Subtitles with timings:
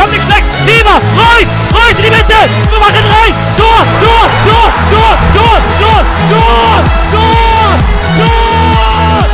[0.00, 2.40] Dominik Schleck, Sieber, Reus, Reus in die Mitte,
[2.72, 6.00] wir machen rein, Tor, Tor, Tor, Tor, Tor, Tor, Tor,
[6.32, 6.80] Tor,
[7.12, 7.72] Tor,
[8.16, 9.24] Tor.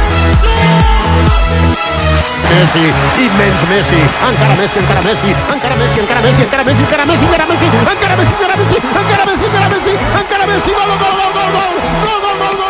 [2.51, 2.85] Messi,
[3.23, 7.47] immens Messi, encara Messi, encara Messi, encara Messi, encara Messi, encara Messi, encara Messi, encara
[7.47, 11.51] Messi, encara Messi, encara Messi, encara Messi, encara Messi, encara Messi, gol, gol, gol, gol,
[11.55, 12.67] gol, gol, gol, gol,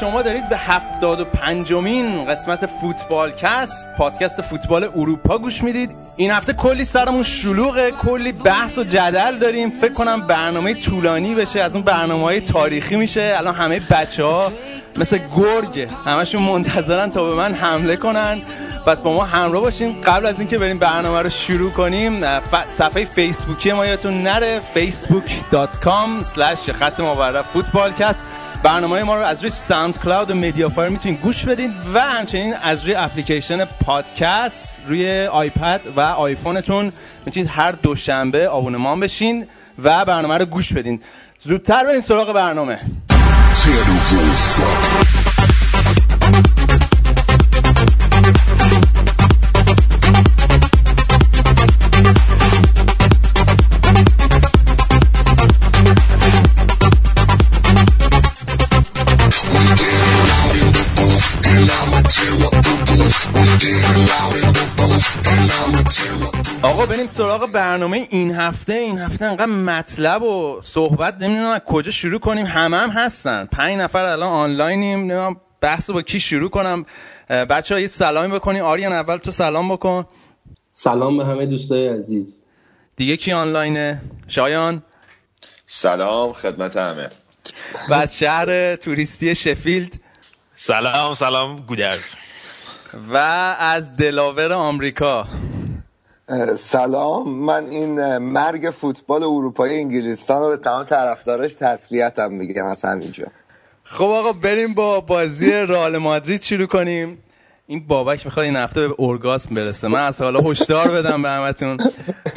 [0.00, 5.96] شما دارید به هفتاد و پنجمین قسمت فوتبال کست پادکست فوتبال اروپا گوش می‌دید.
[6.16, 9.70] این هفته کلی سرمون شلوغه کلی بحث و جدل داریم.
[9.70, 13.34] فکر کنم برنامه طولانی بشه از اون برنامه های تاریخی میشه.
[13.36, 14.52] الان همه بچه ها
[14.96, 18.42] مثل گرگ همشون منتظرن تا به من حمله کنن.
[18.86, 20.00] پس با ما همراه باشین.
[20.00, 26.24] قبل از اینکه بریم برنامه رو شروع کنیم صفحه فیسبوکی ما یادتون نره facebook.com
[26.72, 28.24] خط مورد فوتبالکست
[28.62, 32.94] برنامه ما رو از روی SoundCloud و MediaFire می‌تونید گوش بدین و همچنین از روی
[32.94, 36.92] اپلیکیشن پادکست روی iPad و آیفونتون
[37.26, 39.46] می‌تونید هر دوشنبه آبونمان بشین
[39.82, 41.00] و برنامه رو گوش بدین.
[41.42, 42.80] زودتر بریم سراغ برنامه.
[66.62, 68.72] آقا بریم سراغ برنامه این هفته.
[68.72, 72.46] این هفته انقدر مطلب و صحبت نمی‌دونم از کجا شروع کنیم.
[72.46, 73.46] همه هم هستن.
[73.46, 74.98] پنج نفر الان آنلاینیم.
[74.98, 76.86] نمی‌دونم بحث با کی شروع کنم.
[77.28, 80.04] بچه ها یه سلامی بکنیم آریان اول تو سلام بکن.
[80.72, 82.34] سلام به همه دوستای عزیز.
[82.96, 84.82] دیگه کی آنلاینه؟ شایان؟
[85.66, 87.10] سلام خدمت همه.
[87.88, 89.92] و از شهر توریستی شفیلد.
[90.54, 92.14] سلام سلام گودرز.
[93.12, 93.16] و
[93.58, 95.26] از دلاور آمریکا.
[96.56, 103.26] سلام من این مرگ فوتبال اروپایی انگلستان رو به تمام طرفدارش تسلیتم میگم از همینجا.
[103.84, 107.18] خب آقا بریم با بازی رئال مادرید شروع کنیم.
[107.66, 109.88] این بابک می‌خواد این هفته به اورگاسم برسه.
[109.88, 111.78] من از حالا هشدار بدم به همتون.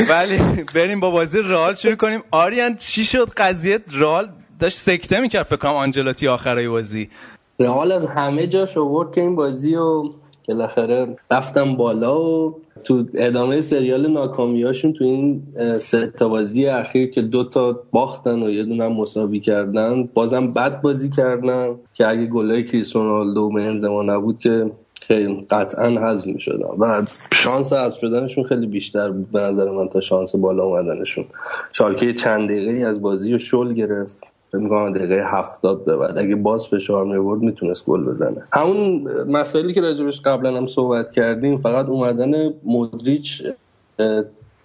[0.09, 0.39] ولی
[0.75, 2.23] بریم با بازی رئال شروع کنیم.
[2.31, 4.29] آریان چی شد قضیه؟ رئال
[4.59, 7.09] داشت سکته می‌کرد فکر کنم آنجلاتی آخرای بازی.
[7.59, 10.03] رئال از همه جاش آورد که این بازی و
[10.47, 15.43] بالاخره رفتم بالا و تو ادامه سریال ناکامیاشون تو این
[15.79, 20.81] سه تا بازی اخیر که دو تا باختن و یه دونه مساوی کردن بازم بد
[20.81, 24.71] بازی کردن که اگه گلای کریس رونالدو و بنزما نبود که
[25.07, 26.67] خیلی قطعا حذف می‌شدن.
[26.79, 31.25] و شانس حذف شدنشون خیلی بیشتر بود به نظر من تا شانس بالا اومدنشون.
[31.71, 34.32] شالکه چند دقیقه از بازی رو شل گرفت.
[34.59, 36.17] می‌کنم دقیقه هفتاد به بعد.
[36.17, 38.43] اگه باز فشار می‌آورد می‌تونست گل بزنه.
[38.53, 43.43] همون مسائلی که راجبش قبلا هم صحبت کردیم فقط اومدن مودریچ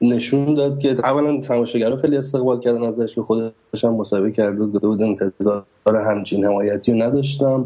[0.00, 4.82] نشون داد که اولا تماشاگرها خیلی استقبال کردن ازش که خودش هم مسابقه کرده بود
[4.82, 7.65] بود انتظار همچین حمایتی رو نداشتم.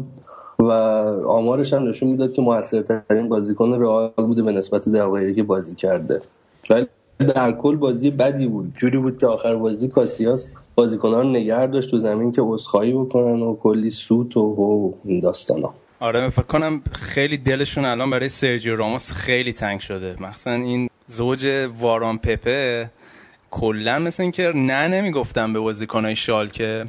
[0.59, 0.71] و
[1.27, 6.21] آمارش هم نشون می‌داد که موثرترین بازیکن رئال بوده به نسبت دقایقی که بازی کرده.
[6.69, 6.87] ولی
[7.19, 8.73] در کل بازی بدی بود.
[8.77, 13.55] جوری بود که آخر بازی کاسیاس بازیکنان نگه داشت تو زمین که عذرخواهی بکنن و
[13.55, 15.73] کلی سوت و این داستانا.
[15.99, 20.15] آره فکر کنم خیلی دلشون الان برای سرجیو راموس خیلی تنگ شده.
[20.19, 22.89] مثلا این زوج واران پپه
[23.51, 26.85] کلا مثل اینکه نه نمی‌گفتم به بازیکنای شالکه.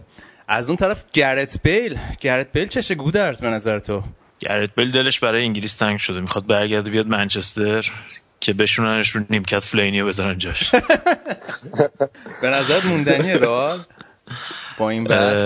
[0.48, 1.98] از اون طرف گرت بیل.
[2.20, 4.02] گرت بیل چشه گودرز به نظر تو؟
[4.38, 6.20] گرت بیل دلش برای انگلیس تنگ شده.
[6.20, 7.92] می‌خواد برگرده بیاد منچستر.
[8.44, 10.70] که بشوننش رو نیمکت فلینی رو بزنن جاش.
[12.42, 13.78] به نظرت موندنیه رئال
[14.78, 15.38] با این بحث؟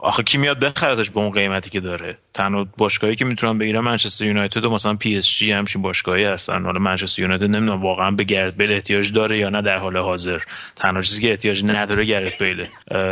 [0.00, 4.24] آخه کی میاد بخردش با اون قیمتی که داره؟ تنها باشگاهی که می‌تونن بگیرن منچستر
[4.24, 6.64] یونایتد و مثلا پی اس جی همچین باشگاهی هستن.
[6.64, 10.40] حالا منچستر یونایتد نمی‌دونم واقعا به گرت بیل احتیاج داره یا نه در حال حاضر.
[10.76, 12.68] تنها چیزی که احتیاج نداره گرت بیله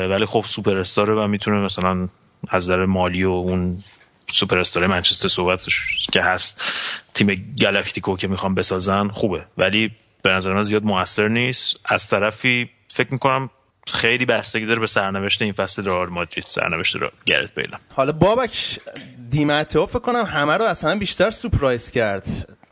[0.09, 2.09] ولی خب سوپر استاره و می‌تونه مثلا
[2.49, 3.83] از نظر مالی و اون
[4.31, 6.63] سوپر استار منچستر صحبتش که هست
[7.15, 9.91] تیم گالاکتیکو که می‌خوام بسازن خوبه ولی
[10.23, 11.77] به نظر من زیاد موثر نیست.
[11.85, 13.51] از طرفی فکر می‌کنم
[13.87, 18.81] خیلی بستگی داره به سرنوشت این فصل رئال مادرید سرنوشت رو گرت بیلم حالا بابک
[19.31, 22.27] دیمتو فکر کنم همه رو همه بیشتر سورپرایز کرد.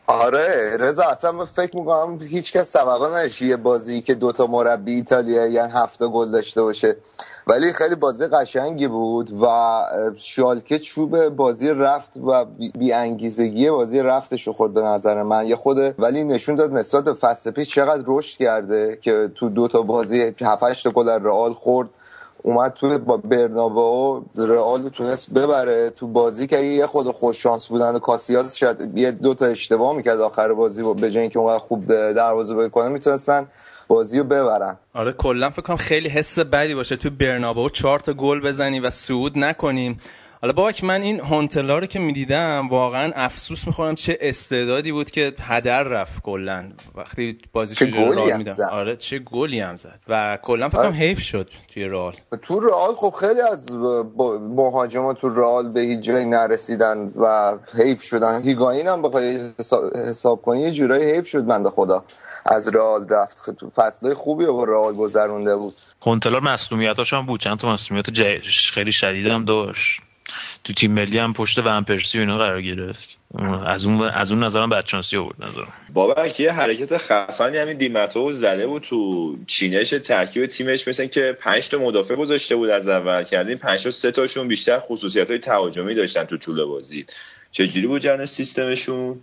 [0.06, 5.72] آره رضا اصلا فکر می‌کنم هیچ کس نداشت یه بازی که دوتا مربی ایتالیا یعنی
[5.72, 6.96] هفته گل داشته باشه.
[7.46, 9.46] ولی خیلی بازی قشنگی بود و
[10.16, 12.44] شالکه چوب بازی رفت و
[12.78, 15.46] بی انگیزگی بازی رفتش خورد به نظر من.
[15.46, 19.68] یه خود ولی نشون داد نسبت به فصل پیش چقدر رشد کرده که تو دو
[19.68, 21.88] تا بازی 7 تا گل رئال خورد.
[22.42, 25.90] اومد توی با برنابا رئال تونست ببره.
[25.90, 29.96] تو بازی که یه خود خوش شانس بودن و کاسیاس شاید یه دو تا اشتباه
[29.96, 33.46] می‌کرد آخر بازی به جای اینکه اونقدر خوب دروازه بکنه می‌تونستن
[33.94, 34.76] بازی رو ببرن.
[34.94, 36.96] آره کلا فکر کنم خیلی حس بدی باشه.
[36.96, 40.00] تو برنابا چهار تا گل بزنی و صعود نکنیم.
[40.40, 45.32] حالا بابک من این هونتلا رو که می‌دیدم واقعا افسوس می‌خورم چه استعدادی بود که
[45.40, 46.64] هدر رفت کلا.
[46.94, 48.68] وقتی بازی چه گلی هم زد.
[48.72, 50.00] آره چه گلی هم زد.
[50.08, 50.96] و کلا فکر کنم آره.
[50.96, 52.14] حیف شد توی رئال.
[52.42, 53.72] تو رئال خب خیلی از
[54.56, 58.42] مهاجما تو رئال به هیچ جایی نرسیدن و حیف شدن.
[58.42, 62.04] هیگاین هم بخوای حساب, حساب کنی یه جورایی حیف شد بنده خدا.
[62.46, 63.38] از رئال رفت.
[63.38, 65.74] خ- تو فصلهای خوبی رو با رئال گذرونده بود.
[66.02, 67.40] هونتلار مسئولیتاش هم بود.
[67.40, 68.06] چند تا مسئولیت
[68.72, 70.00] خیلی شدید هم داشت.
[70.64, 73.18] تو تیم ملی هم پشت ون پرسی و اینا قرار گرفت.
[73.66, 75.72] از اون از اون نظرم بدشانسی آورد نظرم.
[75.92, 81.68] بابک یه حرکت خفنی همین دیمتو زده بود تو چینش ترکیب تیمش مثل که پنج
[81.68, 85.30] تا مدافع گذاشته بود از اول که از این پنج تا سه تاشون بیشتر خصوصیت
[85.30, 87.06] های تهاجمی داشتن تو طول بازی.
[87.52, 89.20] چجوری بود جرن سیستمشون؟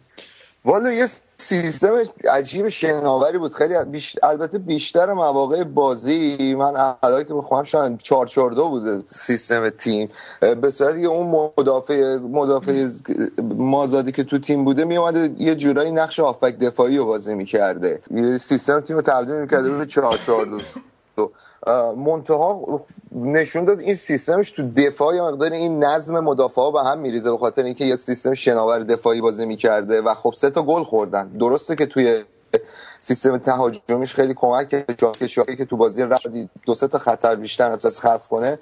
[0.65, 1.05] والا یه
[1.37, 1.93] سیستم
[2.31, 3.53] عجیب شناوری بود.
[3.53, 4.15] خیلی بیش...
[4.23, 10.09] البته بیشتر مواقع بازی من الان که بخوام شاید 4 4 2 بوده سیستم تیم.
[10.61, 12.87] به صورتی که اون مدافع مدافع
[13.57, 18.01] مازادی که تو تیم بوده می اومده یه جورایی نقش آفک دفاعی رو بازی می‌کرده.
[18.39, 20.57] سیستم تیم رو تبدیل می‌کرده به 4 4 2
[21.97, 22.81] منتها
[23.11, 27.37] نشون داد این سیستمش تو دفاع یه مقدار این نظم مدافعا به هم میریزه به
[27.37, 31.29] خاطر اینکه یه سیستم شناور دفاعی بازی می‌کرده و خب سه تا گل خوردن.
[31.29, 32.23] درسته که توی
[32.99, 34.97] سیستم تهاجمیش خیلی کمک کرد.
[35.57, 36.27] که تو بازی رفت
[36.65, 38.59] دو سه تا خطر بیشتر نتونست خلق کنه.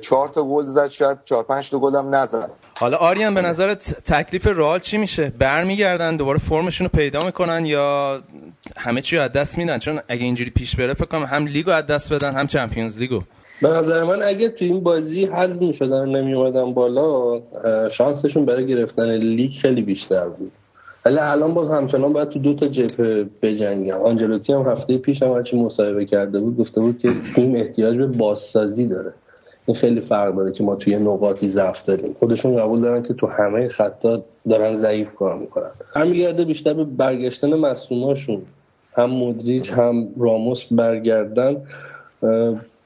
[0.00, 0.88] چهار تا گل زد.
[0.88, 2.50] شاید چهار پنج تا گل هم نزد.
[2.80, 8.18] حالا آریان به نظرت تکلیف رئال چی میشه؟ برمیگردن دوباره فرمشون رو پیدا می‌کنن یا
[8.76, 11.70] همه چی رو از دست میدن؟ چون اگه اینجوری پیش بره فکر کنم هم لیگو
[11.70, 13.20] از دست بدن هم چمپیونز لیگو.
[13.62, 17.40] به نظر من اگه تو این بازی حذف می‌شدن نمی اومدن بالا
[17.88, 20.52] شانسشون برای گرفتن لیگ خیلی بیشتر بود.
[21.04, 23.92] ولی الان باز همچنان باید تو دو تا جبهه بجنگن.
[23.92, 28.06] آنجلوتی هم هفته پیش هم هرچی مصاحبه کرده بود گفته بود که تیم احتیاج به
[28.06, 29.12] بازسازی داره.
[29.68, 32.16] این خیلی فرق داره که ما توی نقاطی ضعف داریم.
[32.18, 35.70] خودشون قبول دارن که تو همه خطا دارن ضعیف کار می‌کنن.
[35.94, 38.42] برمیگرده بیشتر به برگشتن مصوماشون
[38.96, 41.56] هم مدریج هم راموس برگردن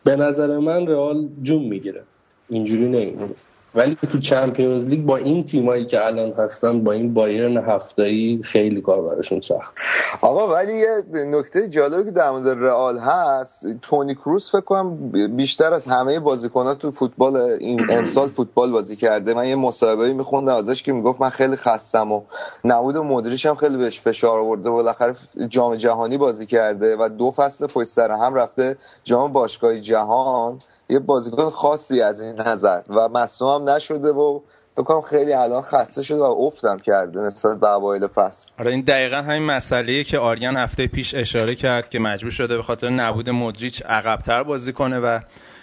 [0.05, 2.03] به نظر من رئال جون می‌گیره.
[2.49, 3.35] اینجوری نمیمونه
[3.75, 8.81] ولی تو چمپیونز لیگ با این تیمایی که الان هستن با این بایرن هفتایی خیلی
[8.81, 9.75] کار براشون سخت.
[10.21, 13.67] آقا ولی یه نکته جالبی که در مورد رئال هست.
[13.83, 19.35] تونی کروس فکر کنم بیشتر از همه بازیکنات تو فوتبال این امسال فوتبال بازی کرده.
[19.35, 22.23] من یه مصاحبه میخوندم ازش که می‌گفت من خیلی خستم و
[22.65, 25.15] نبود مدریش هم خیلی بهش فشار آورده بالاخره
[25.49, 30.59] جام جهانی بازی کرده و دو فصل پشت سر هم رفته جام باشگاه جهان.
[30.93, 34.41] یه بازیکن خاصی از این نظر و مصوم نشده و
[34.75, 38.53] فکر کنم خیلی الان خسته شده و افتم کرده نسبت به اوایل فصل.
[38.59, 42.63] آره این دقیقا همین مسئله که آریان هفته پیش اشاره کرد که مجبور شده به
[42.63, 45.21] خاطر نبود مدریچ عقبتر بازی کنه و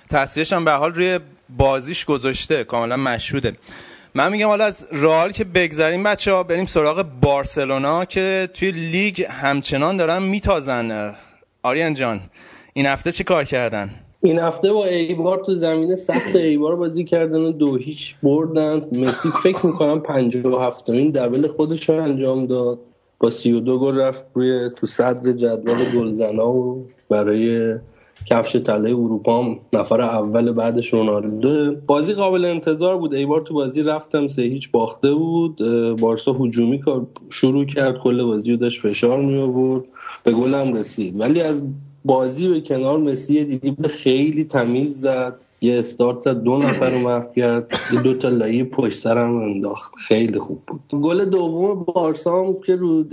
[0.10, 3.54] تاثیرش هم به حال روی بازیش گذاشته کاملا مشهوده.
[4.14, 9.24] من میگم حالا از رئال که بگذریم بچه ها بریم سراغ بارسلونا که توی لیگ
[9.30, 11.16] همچنان دارن میتازن.
[11.64, 12.22] آریان جان
[12.74, 13.90] این هفته چی کار کردن؟
[14.22, 18.82] این هفته با ایبار تو زمین سخت ایبار بازی کردن و دو هیچ بردن.
[18.92, 22.80] مسی فکر می‌کنم پنجاه و هفتمین دبل خودش رو انجام داد.
[23.20, 27.76] با سی و دو گل رفت روی تو صدر جدول گلزنا و برای
[28.26, 31.76] کفش طلای اروپا نفر اول بعدش رونالدو.
[31.88, 33.14] بازی قابل انتظار بود.
[33.14, 35.58] ایبار تو بازی رفتم سه هیچ باخته بود.
[36.00, 37.98] بارسا هجومی کار شروع کرد.
[37.98, 39.84] کل بازی رو داشت فشار می آورد
[40.24, 41.20] به گل هم رسید.
[41.20, 41.62] ولی از
[42.06, 45.42] بازی به کنار مسی دیدی خیلی تمیز زد.
[45.62, 47.72] یه استارت زد دو نفر رو محو کرد.
[48.04, 49.92] دو تا لایه پشت سرم انداخت.
[50.08, 51.02] خیلی خوب بود.
[51.02, 53.04] گل دوم بارسا هم که رو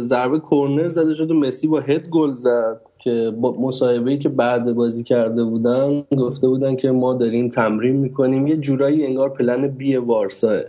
[0.00, 4.72] ضربه کرنر زده شد و مسی با هد گل زد که با مصاحبه‌ای که بعد
[4.72, 8.46] بازی کرده بودن گفته بودن که ما داریم تمرین می‌کنیم.
[8.46, 10.60] یه جورایی انگار پلن بی بارساه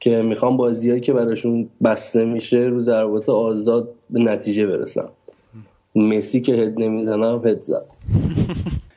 [0.00, 5.08] که می‌خوام بازیایی که براشون بسته میشه رو ضربات آزاد به نتیجه برسن
[5.94, 7.86] مسی که هد نمی‌زنم هد زد.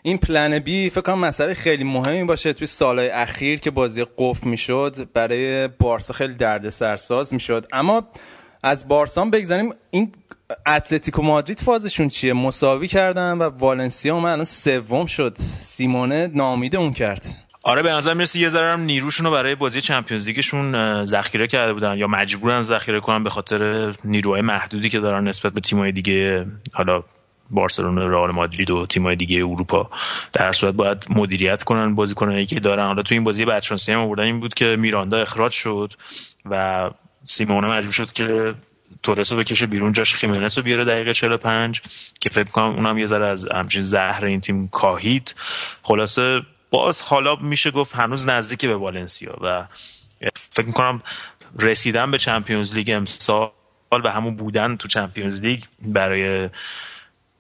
[0.03, 4.49] این پلن بی فکر کنم مسئله خیلی مهمی باشه توی سالهای اخیر که بازی قفل
[4.49, 7.65] می‌شد برای بارسا خیلی درد سرساز می‌شد.
[7.73, 8.07] اما
[8.63, 10.11] از بارسا بگذاریم این
[10.67, 15.37] اتلتیکو مادرید فازشون چیه؟ مساوی کردن و والنسیا اومد الان سوم شد.
[15.59, 17.44] سیمونه نامید اون کرد.
[17.67, 21.97] آره به نظر می‌رسه یه ذره نیروشون رو برای بازی چمپیونز لیگشون ذخیره کرده بودن
[21.97, 27.03] یا مجبورن ذخیره کنن به خاطر نیروهای محدودی که دارن نسبت به تیم‌های دیگه حالا
[27.49, 29.89] بارسلونا رئال مادرید و تیم‌های دیگه اروپا.
[30.33, 34.23] در صورت باید مدیریت کنن بازیکنایی که دارن حالا تو این بازی بدشانسی هم آوردن
[34.23, 35.93] این بود که میراندا اخراج شد
[36.49, 36.89] و
[37.23, 38.53] سیمونه مجبور شد که
[39.03, 41.81] تورس رو بکشه بیرون جاش خیمنس رو بیاره دقیقه 45
[42.19, 45.35] که فکر کنم اونم یه ذره از همچین زهر این تیم کاهید.
[45.81, 49.67] خلاصه باز حالا میشه گفت هنوز نزدیک به والنسیا و
[50.35, 51.01] فکر می‌کنم
[51.59, 53.51] رسیدن به چمپیونز لیگ امسال
[53.91, 56.49] و همون بودن تو Champions League برای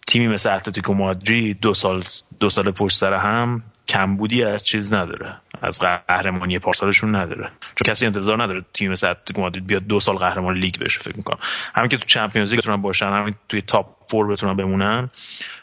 [0.07, 2.03] تیمی مثل اتلتیکو مادرید دو سال
[2.39, 5.35] دو سال پشت سر هم کمبودی از چیز نداره.
[5.61, 7.51] از قهرمانی پارسالشون نداره.
[7.75, 11.17] چون کسی انتظار نداره تیم مثل اتلتیکو مادرید بیاد دو سال قهرمان لیگ بشه فکر
[11.17, 11.39] می‌کنم.
[11.75, 15.09] همین که تو Champions League بتونن باشن همین توی top four بتونن بمونن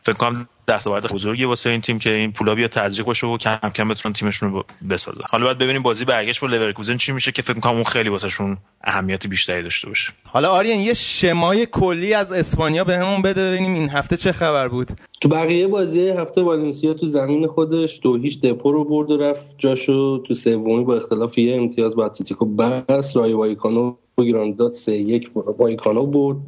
[0.03, 3.71] فکر کنم دستاورد بزرگی واسه این تیم که این پولا بیاد تزریق بشه و کم
[3.75, 5.21] کم بتونن تیمشون رو بسازن.
[5.31, 8.59] حالا باید ببینیم بازی برگشت با لورکوزن چی میشه که فکر می‌کنم اون خیلی واسهشون
[8.85, 10.13] اهمیت بیشتری داشته باشه.
[10.25, 14.91] حالا آریان یه شمای کلی از اسپانیا بهمون بده ببینیم این هفته چه خبر بود.
[15.23, 19.55] تو بقیه بازی هفته والنسیا تو زمین خودش دو هیچ دپور رو برد و رفت
[19.59, 23.17] جاشو تو سومی با اختلاف یه امتیاز با اتلتیکو بس.
[23.17, 26.39] رایو وایکانو گرانادا سه یک وایکانو برد.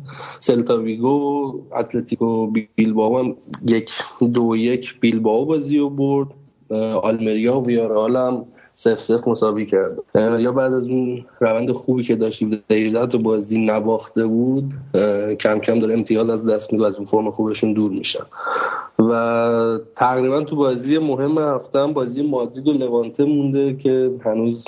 [0.40, 3.92] سلتا ویگو اتلتیکو بیلباو هم یک
[4.34, 6.28] دو یک بیلباو بازی رو برد.
[7.02, 9.98] آلمریا و ویارئال هم سف سف مساوی کرد.
[10.14, 14.74] یا بعد از اون روند خوبی که داشت دیلت و بازی نباخته بود
[15.40, 18.24] کم کم داره امتیاز از دست میده از اون فرم خوبشون دور میشن
[18.98, 24.64] و تقریبا تو بازی مهم هفته هم بازی مادرید و لوانته مونده که هنوز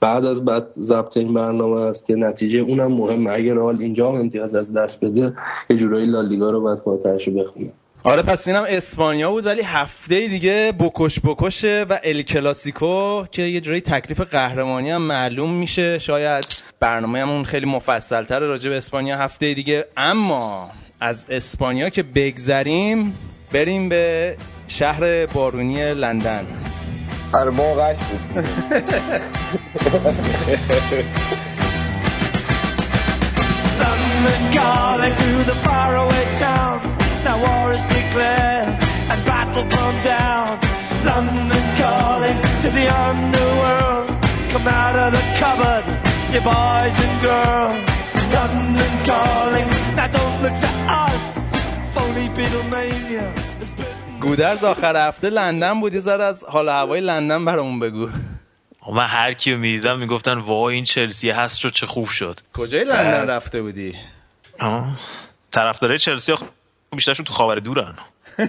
[0.00, 3.32] بعد از بعد ضبط این برنامه است که نتیجه اونم مهمه.
[3.32, 5.32] اگر حال اینجا هم امتیاز از دست بده
[5.70, 7.72] یه جورایی لالیگا رو بعد فاتحش بخونه.
[8.04, 13.60] آره پس اینم اسپانیا بود ولی هفته دیگه بکش بکشه و ال کلاسیکو که یه
[13.60, 15.98] جوری تکلیف قهرمانی هم معلوم میشه.
[15.98, 16.44] شاید
[16.80, 19.84] برنامه همون خیلی مفصل تر راجع به اسپانیا هفته دیگه.
[19.96, 23.14] اما از اسپانیا که بگذریم
[23.52, 24.36] بریم به
[24.68, 26.46] شهر بارونی لندن.
[27.32, 28.44] آره موقعش بود.
[33.80, 37.05] London calling to the faraway towns.
[37.26, 38.68] Now war is declared
[39.12, 40.46] and battle come down.
[41.10, 44.06] London calling to the underworld.
[44.52, 45.84] Come out of the cupboard,
[46.34, 47.76] you boys and girls.
[48.36, 49.68] London calling.
[49.98, 50.70] Now don't look to
[51.04, 51.20] us.
[51.94, 53.26] Phony Beatlemania.
[54.20, 58.08] گودرز آخر هفته لندن بود یه ذره از حال هوای لندن برامون بگو
[58.92, 63.26] من هر کیو می‌دیدم می‌گفتن وای این چلسی هست شد چه خوب شد کجای لندن
[63.30, 63.94] رفته بودی
[64.60, 64.96] آه.
[65.52, 66.38] طرفدارای چلسی ها
[66.96, 67.94] بیشترشون تو خاور دورن.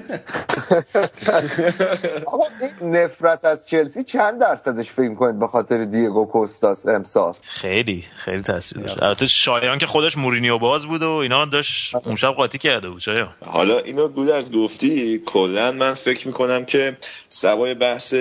[2.25, 2.44] آقا
[2.82, 8.42] این نفرت از چلسی چند درصدش فکر کنید به خاطر دیگو کوستاس امسال؟ خیلی خیلی
[8.42, 9.04] تاثیر داشت.
[9.04, 13.00] البته شایان که خودش مورینیو باز بود و اینا داشت اون شب قاطی کرده بود
[13.00, 13.30] شایان.
[13.46, 16.98] حالا اینو گودرز گفتی کلا من فکر می‌کنم که
[17.30, 18.13] سوای بحث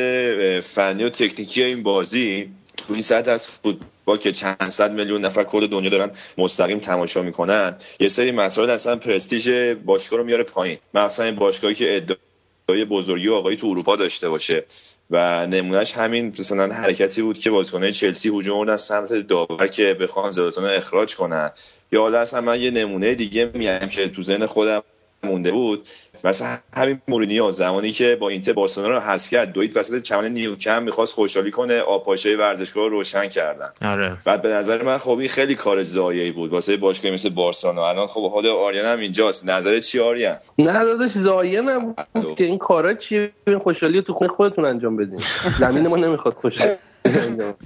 [0.62, 5.44] فنی و تکنیکی این بازی تو این سطح از فوتبال که چند صد میلیون نفر
[5.44, 9.48] کل دنیا دارن مستقیم تماشا می‌کنن یه سری مسائل اصلا پرستیژ
[9.84, 10.78] باشگاه رو میاره پایین.
[10.94, 14.64] مثلا این باشگاهی که ادعای بزرگی و آقایی تو اروپا داشته باشه
[15.10, 20.30] و نمونهش همین مثلا حرکتی بود که بازیکنان چلسی هجوم آوردن سمت داور که بخوان
[20.30, 21.50] زلاتان اخراج کنن.
[21.92, 24.82] یا حالا اصلا من یه نمونه دیگه میگم که تو ذهن خودم
[25.22, 25.88] مونده بود.
[26.25, 30.82] مثلا همین مورینیو زمانی که با اینتر بارسلونا رو حذف کرد دوید وسط چمن نیوکم
[30.82, 33.68] می‌خواست خوشحالی کنه آبپاشای ورزشگاه رو روشن کردن.
[33.82, 34.16] آره.
[34.25, 36.50] بعد به نظر من خب این خیلی کار ضایعی بود.
[36.50, 37.88] واسه باشگاهی مثل بارسلونا.
[37.88, 39.49] الان خب حال آریان هم اینجاست.
[39.49, 41.96] نظر چی آریان؟ نه داداش زایه نبود
[42.37, 45.18] که این کارا چیه؟ این خوشحالی تو خونه خودتون انجام بدین.
[45.58, 46.73] زمین ما نمی‌خواد خوشحالی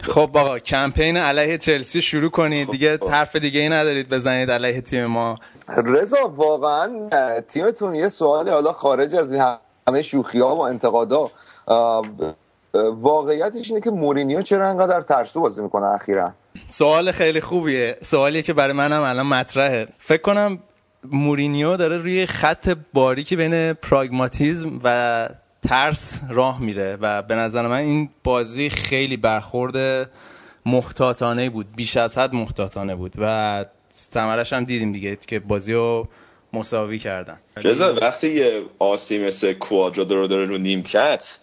[0.02, 2.71] خب آقا کمپین علیه چلسی شروع کنید.
[2.71, 5.38] دیگه حرف دیگه ای ندارید بزنید علیه تیم ما.
[5.69, 7.09] رضا واقعا
[7.40, 9.43] تیمتون یه سوالی حالا خارج از این
[9.88, 11.31] همه شوخی ها و انتقادا
[12.75, 16.33] واقعیتش اینه که مورینیو چرا انقدر ترسو بازی می‌کنه اخیرا؟
[16.69, 17.99] سوال خیلی خوبیه.
[18.02, 19.88] سوالیه که برای منم الان مطرحه.
[19.99, 20.59] فکر کنم
[21.05, 25.29] مورینیو داره روی خط باریکی بین پراگماتیزم و
[25.69, 30.11] ترس راه میره و به نظر من این بازی خیلی برخورد
[30.67, 31.67] محتاطانه بود.
[31.76, 36.09] بیش از حد محتاطانه بود و ثمرش هم دیدیم دیگه که بازی رو
[36.52, 37.38] مساوی کردن.
[37.56, 41.38] رضا وقتی یه آسی مثل کوادرادو رو داره رو نیمکت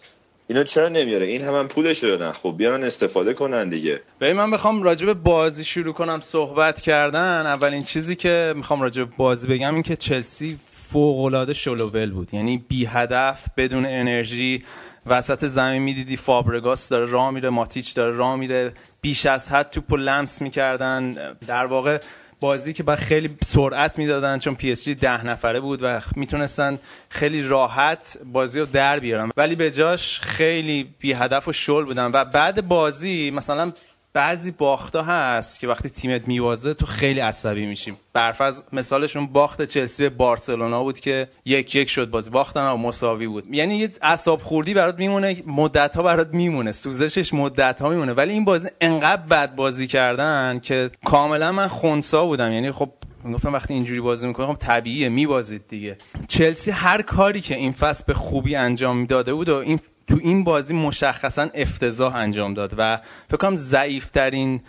[0.50, 2.32] اینو چرا نمیاره؟ این هم, هم پولش رو دادن.
[2.32, 4.00] خب بیارن استفاده کنن دیگه.
[4.20, 7.46] ببین من بخوام راجع به بازی شروع کنم صحبت کردن.
[7.46, 12.34] اولین چیزی که می‌خوام راجع به بازی بگم این که چلسی فوق‌العاده شلوول بود.
[12.34, 14.64] یعنی بی هدف بدون انرژی
[15.06, 19.96] وسط زمین می‌دیدی فابرگاس داره راه میره ماتیچ داره راه میره بیش از حد توپو
[19.96, 21.34] لمس می‌کردن.
[21.46, 21.98] در واقع
[22.40, 26.78] بازی که باید خیلی سرعت می‌دادن چون پی اس جی ده نفره بود و می‌تونستن
[27.08, 29.30] خیلی راحت بازی رو در بیارن.
[29.36, 32.10] ولی به جاش خیلی بی هدف و شل بودن.
[32.12, 33.72] و بعد بازی مثلا
[34.12, 37.96] بعضی باختا هست که وقتی تیمت می‌بازه تو خیلی عصبی میشیم.
[38.12, 42.30] برفرض مثالشون باخت چلسی به بارسلونا بود که یک یک شد بازی.
[42.30, 43.54] باخت نه مساوی بود.
[43.54, 48.12] یعنی یه اعصاب خوردی برات میمونه مدت ها برات میمونه سوزشش مدت ها میمونه.
[48.12, 52.52] ولی این بازی انقدر بد بازی کردن که کاملا من خونسرد بودم.
[52.52, 52.90] یعنی خب
[53.32, 55.98] گفتم وقتی اینجوری بازی می‌کنه خب طبیعیه میبازید دیگه.
[56.28, 60.44] چلسی هر کاری که این فصل به خوبی انجام داده بود و این تو این
[60.44, 64.60] بازی مشخصا افتضاح انجام داد و فکر کنم ضعیفترین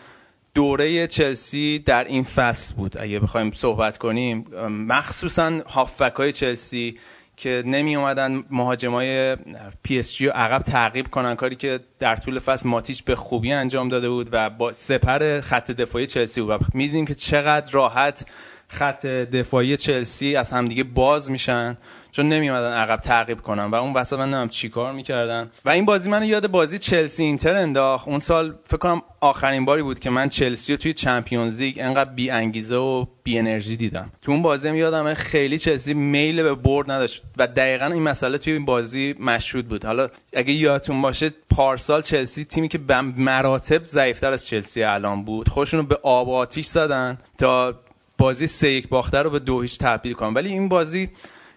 [0.53, 2.97] دوره چلسی در این فصل بود.
[2.97, 6.97] اگه بخوایم صحبت کنیم مخصوصا هافبک های چلسی
[7.37, 9.35] که نمی اومدن مهاجمای
[9.83, 13.51] پی اس جی رو عقب تعقیب کنن کاری که در طول فصل ماتیچ به خوبی
[13.51, 16.49] انجام داده بود و با سپر خط دفاعی چلسی بود.
[16.49, 18.25] و می‌دیدیم که چقدر راحت
[18.67, 21.77] خط دفاعی چلسی از همدیگه باز میشن.
[22.11, 23.63] چون نمیومدن عقب تعقیب کنن.
[23.63, 25.51] و اون وسط من نمی‌دونم چیکار می‌کردن.
[25.65, 28.07] و این بازی منو یاد بازی چلسی اینتر انداخت.
[28.07, 32.09] اون سال فکر کنم آخرین باری بود که من چلسی رو توی چمپیونز لیگ انقدر
[32.09, 34.11] بی انگیزه و بی انرژی دیدم.
[34.21, 37.23] تو اون بازی هم یادم خیلی چلسی میل به برد نداشت.
[37.37, 39.85] و دقیقا این مسئله توی این بازی مشهود بود.
[39.85, 45.49] حالا اگه یادتون باشه پارسال چلسی تیمی که به مراتب ضعیفتر از چلسی الان بود.
[45.49, 47.73] خودشون رو به آب و آتیش زدن تا
[48.17, 50.33] بازی سه یک باخته رو به دو هیچ تبدیل کنن.
[50.33, 51.09] ولی این بازی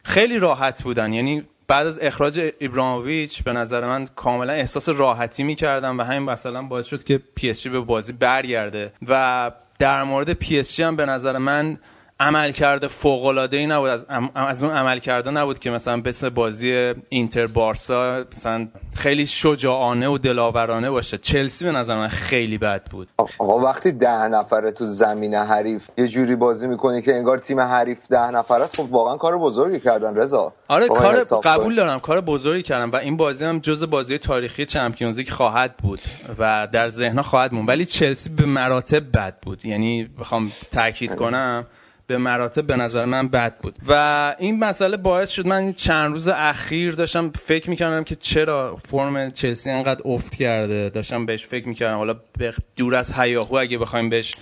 [0.03, 1.13] خیلی راحت بودن.
[1.13, 6.63] یعنی بعد از اخراج ابراهیموویچ به نظر من کاملا احساس راحتی می‌کردم و همین مثلا
[6.63, 8.93] باعث شد که پی به بازی برگرده.
[9.09, 11.79] و در مورد پی هم به نظر من
[12.23, 13.89] عمل کرده فوق العاده ای نبود.
[13.89, 20.09] از, از اون عمل کرده نبود که مثلا مثل بازی اینتر بارسا مثلا خیلی شجاعانه
[20.09, 21.19] و دلاورانه باشه.
[21.19, 23.09] چلسی به نظر من خیلی بد بود.
[23.39, 28.09] آقا وقتی ده نفره تو زمین حریف یه جوری بازی می‌کنی که انگار تیم حریف
[28.11, 30.53] ده نفر است خب واقعا کار بزرگی کردن رضا.
[30.69, 35.17] آره کار قبول دارم کار بزرگی کردم و این بازی هم جز بازی تاریخی چمپیونز
[35.17, 36.01] لیگ خواهد بود
[36.39, 39.65] و در ذهنها خواهد مون ولی چلسی به مراتب بد بود.
[39.65, 41.67] یعنی بخوام تاکید کنم
[42.13, 43.77] به مراتب به نظر من بد بود.
[43.89, 49.31] و این مسئله باعث شد من چند روز اخیر داشتم فکر می‌کردم که چرا فرم
[49.31, 50.89] چلسی انقدر افت کرده.
[50.89, 52.17] داشتم بهش فکر می‌کردم حالا
[52.77, 54.35] دور از هیاهو اگه بخوایم بهش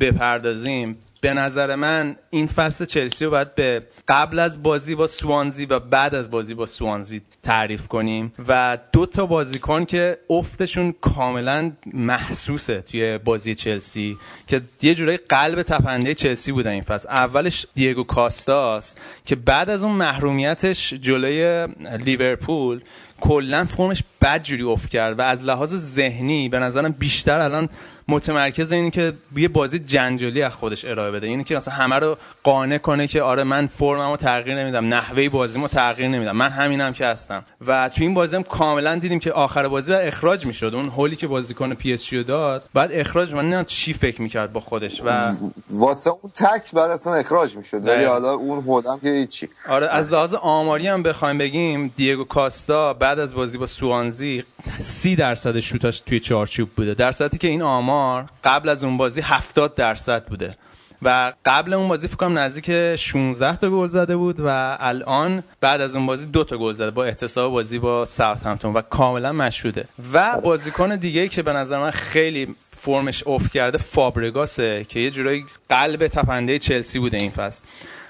[0.00, 0.98] بپردازیم.
[1.20, 5.80] به نظر من این فصل چلسی رو باید به قبل از بازی با سوانزی و
[5.80, 12.80] بعد از بازی با سوانزی تعریف کنیم و دو تا بازیکن که افتشون کاملا محسوسه
[12.80, 17.08] توی بازی چلسی که یه جورایی قلب تپنده چلسی بودن این فصل.
[17.08, 21.66] اولش دیگو کاستاس که بعد از اون محرومیتش جلوی
[22.04, 22.80] لیورپول
[23.20, 27.68] کلا فرمش بد جوری افت کرد و از لحاظ ذهنی به نظرم بیشتر الان
[28.08, 31.26] متمرکز اینه که یه بازی جنجالی از خودش ارائه بده.
[31.26, 35.68] اینه که مثلا همه رو قانع کنه که آره من فرممو تغییر نمیدم نحوه بازیمو
[35.68, 36.36] تغییر نمیدم.
[36.36, 37.44] من همینم که هستم.
[37.66, 40.72] و تو این بازی هم کاملا دیدیم که آخر بازی باید اخراج می‌شد.
[40.74, 44.52] اون هولی که بازیکن پی اس جی داد باید اخراج من نه چی فکر می‌کرد
[44.52, 45.32] با خودش و
[45.70, 47.88] واسه اون تکل باید اصلا اخراج می‌شد.
[47.88, 49.48] ولی حالا اون هولم که هیچی.
[49.68, 54.44] آره از لحاظ آماری هم بخوایم بگیم دیگو کاستا بعد از بازی با سوانزی
[54.80, 56.94] 30 درصد شوتاش توی چارچوب بوده.
[56.94, 60.56] در صورتی که این آمار قبل از اون بازی 70 درصد بوده.
[61.02, 65.80] و قبل اون بازی فکر کنم نزدیک 16 تا گل زده بود و الان بعد
[65.80, 66.90] از اون بازی دو تا گل زده.
[66.90, 69.84] با احتساب بازی با ساوثهمپتون و کاملا مشهوده.
[70.12, 75.44] و بازیکن دیگه که به نظر من خیلی فرمش افت کرده فابرگاسه که یه جورایی
[75.68, 77.62] قلب تپنده چلسی بوده این فصل.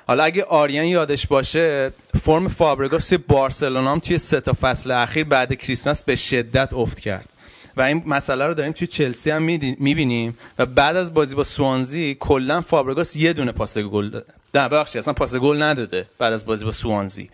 [0.06, 5.24] حالا اگه آریان یادش باشه فرم فابرگاس توی بارسلونا هم توی سه تا فصل اخیر
[5.24, 7.28] بعد کریسمس به شدت افت کرد.
[7.76, 9.42] و این مسئله رو داریم توی چلسی هم
[9.78, 14.68] می‌بینیم و بعد از بازی با سوانزی کلا فابرگاس یه دونه پاس گل داده نه
[14.68, 17.30] ببخشید اصلا پاس گل نداده بعد از بازی با سوانزی.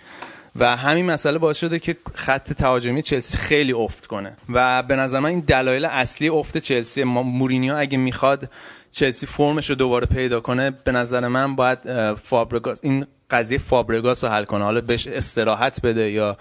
[0.57, 4.37] و همین مسئله باعث شده که خط تهاجمی چلسی خیلی افت کنه.
[4.49, 8.49] و به نظر من این دلایل اصلی افت چلسی مورینیو اگه می‌خواد
[8.93, 11.79] چلسی فرمش رو دوباره پیدا کنه به نظر من باید
[12.15, 14.65] فابرگاس این قضیه فابرگاس رو حل کنه.
[14.65, 16.37] حالا بهش استراحت بده یا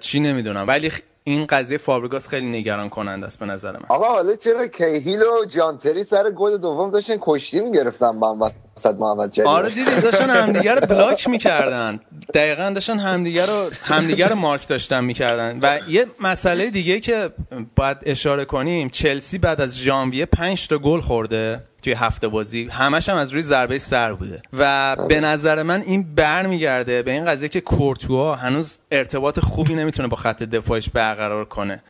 [0.00, 0.68] چی نمی‌دونم.
[0.68, 0.92] ولی
[1.24, 3.84] این قضیه فابرگاس خیلی نگران کننده است به نظر من.
[3.88, 8.94] آقا حالا چرا کیهیل و جانتری سر گل دوم داشتن کشتی می‌گرفتن با هم وسط
[8.94, 12.00] محمد جلیل؟ آره دیدی داشتن همدیگه رو بلاک می‌کردن.
[12.34, 15.58] دقیقا داشتن همدیگه رو همدیگه رو مارک داشتن می‌کردن.
[15.62, 17.30] و یه مسئله دیگه که
[17.76, 21.62] باید اشاره کنیم چلسی بعد از ژانویه 5 تا گل خورده.
[21.82, 24.42] توی هفته بازی همش هم از روی ضربه سر بوده.
[24.58, 30.08] و به نظر من این برمیگرده به این قضیه که کورتوا هنوز ارتباط خوبی نمی‌تونه
[30.08, 31.82] با خط دفاعش برقرار کنه.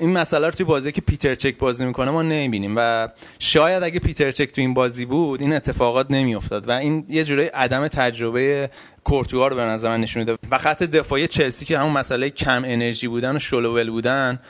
[0.00, 4.00] این مسئله رو توی بازی که پیتر چک بازی می‌کنه ما نمی‌بینیم و شاید اگه
[4.00, 6.68] پیتر چک تو این بازی بود این اتفاقات نمیافتاد.
[6.68, 8.70] و این یه جورایی عدم تجربه
[9.04, 10.38] کورتوا رو به نظر من نشون میده.
[10.50, 14.40] و خط دفاعی چلسی که همون مسئله کم انرژی بودن و شلوول بودن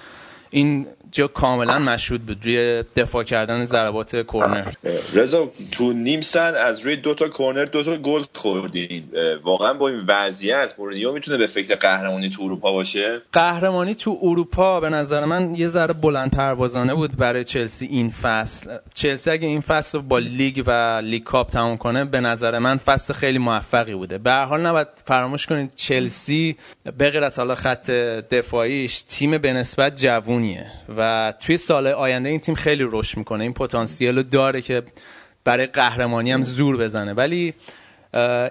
[0.50, 4.72] این جا کاملا مشهود بود روی دفاع کردن ضربات کرنر
[5.12, 9.04] رضا تو نیم سن از روی دوتا کرنر دوتا گل خوردین.
[9.42, 14.80] واقعا با این وضعیت مورینیو می‌تونه به فکر قهرمانی تو اروپا باشه؟ قهرمانی تو اروپا
[14.80, 18.76] به نظر من یه ذره بلند پروازانه بود برای چلسی این فصل.
[18.94, 23.14] چلسی اگه این فصل با لیگ و League Cup تموم کنه به نظر من فصل
[23.14, 24.18] خیلی موفقی بوده.
[24.18, 26.56] به هر حال نباید فراموش کنید چلسی
[26.98, 27.90] به غیر از حالا خط
[28.30, 31.03] دفاعیش تیم به نسبت جوونیه و
[31.40, 33.44] توی سال آینده این تیم خیلی رشد می‌کنه.
[33.44, 34.82] این پتانسیل رو داره که
[35.44, 37.12] برای قهرمانی هم زور بزنه.
[37.12, 37.54] ولی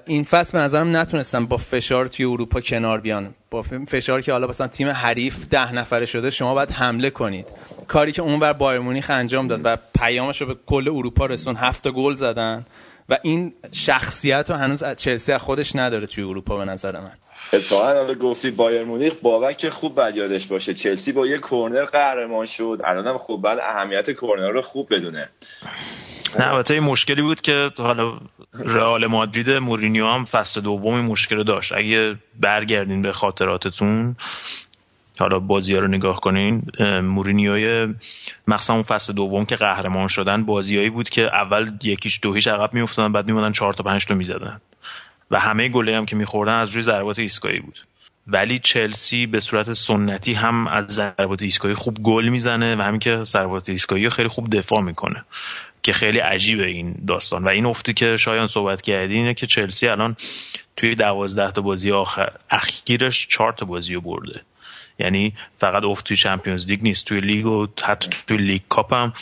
[0.06, 3.36] این فصل به نظرم نتونستن با فشار توی اروپا کنار بیان.
[3.52, 7.46] با فشار که حالا مثلا تیم حریف ده نفره شده شما باید حمله کنید.
[7.88, 11.56] کاری که اون بر بایر مونیخ انجام داد و پیامش رو به کل اروپا رسون
[11.56, 12.66] هفت گل زدن
[13.10, 17.12] و این شخصیت رو هنوز چلسی خودش نداره توی اروپا به نظر من.
[17.54, 20.74] اتفاقا حالا گفتی بایر مونیخ بابک خوب بعد یادش باشه.
[20.74, 22.82] چلسی با یه کورنر قهرمان شد.
[22.84, 25.30] الانم خوب بعد اهمیت کورنر رو خوب بدونه.
[26.40, 28.18] نه البته مشکلی بود که حالا
[28.54, 31.72] رئال مادرید مورینیو هم فصل دوم مشکل داشت.
[31.72, 34.16] اگه برگردین به خاطراتتون
[35.20, 36.64] حالا بازی ها رو نگاه کنین
[37.02, 37.94] مورینیوی
[38.48, 42.74] مخصوصا اون فصل دوم که قهرمان شدن بازیایی بود که اول یکیش دو هیچ عقب
[42.74, 44.62] میافتادن بعد میمونن چهار تا پنج تا می‌زدن.
[45.34, 47.80] و همه گله هم که میخوردن از روی ضربات ایستگاهی بود.
[48.28, 53.24] ولی چلسی به صورت سنتی هم از ضربات ایستگاهی خوب گل می‌زنه و همین که
[53.24, 55.26] ضربات ایستگاهی خیلی خوب دفاع می‌کنه
[55.84, 57.44] که خیلی عجیبه این داستان.
[57.44, 60.16] و این افتی که شایان صحبت کردی اینه که چلسی الان
[60.78, 64.42] توی دوازده تا بازی آخر اخیرش چهار تا بازی رو برده.
[65.00, 69.14] یعنی فقط افت توی Champions League نیست توی لیگ و حتی توی League Cup هم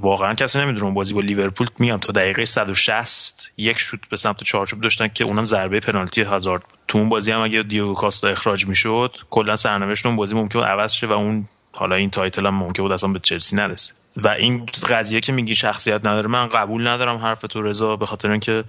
[0.00, 4.80] واقعا کسی نمی‌دونه بازی با لیورپول میام تا دقیقه 160 یک شوت به سمت چارچوب
[4.80, 6.62] داشتن که اونم ضربه پنالتی هازارد.
[6.88, 10.92] تو اون بازی هم اگه دیوگو کاستا اخراج می‌شد کلا سرنوشت اون بازی ممکن عوض
[10.92, 13.94] شه و اون حالا این title هم ممکن بود اصلا به چلسی نرسه.
[14.16, 18.30] و این قضیه که میگی شخصیت نداره من قبول ندارم حرف تو رضا به خاطر
[18.30, 18.64] اینکه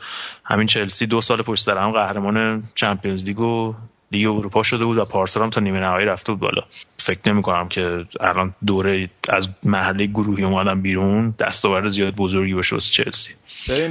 [0.45, 3.75] همین چلسی دو سال پشت سر هم قهرمان Champions League و
[4.11, 6.61] لیگ اروپا شده بود و پارسال هم تا نیمه نهایی رفته بود بالا.
[6.97, 12.75] فکر نمی کنم که الان دور از مرحله گروهی اومدن بیرون دستاورد زیاد بزرگی باشه
[12.75, 13.33] واسه چلسی.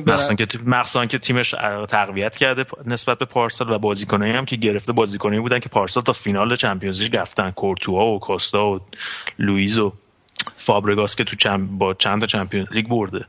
[0.07, 1.51] مخصوصا که مخصوصا که تیمش
[1.89, 6.13] تقویت کرده نسبت به پارسال و بازیکنایی هم که گرفته بازیکنایی بودن که پارسال تا
[6.13, 7.51] فینال Champions League رفتن.
[7.51, 8.81] کورتوا و کوستا و
[9.39, 9.93] لوئیز و
[10.57, 11.79] فابرگاس که تو چم...
[11.79, 13.27] با چند تا Champions League برده.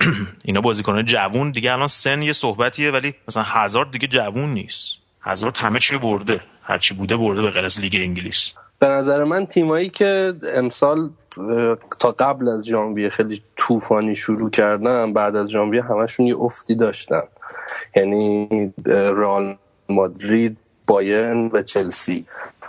[0.44, 1.50] اینا بازیکنان جوون.
[1.50, 4.99] دیگه الان سن یه صحبتیه ولی مثلا هازارد دیگه جوون نیست.
[5.22, 6.40] هازارد همه چی برده.
[6.62, 8.52] هرچی بوده برده به غیر لیگ انگلیس.
[8.78, 11.10] به نظر من تیمایی که امسال
[12.00, 17.22] تا قبل از ژانویه خیلی طوفانی شروع کردن بعد از ژانویه همشون یه افتی داشتن.
[17.96, 18.48] یعنی
[18.86, 19.56] رئال
[19.88, 20.56] مادرید
[20.86, 22.26] بایرن و چلسی.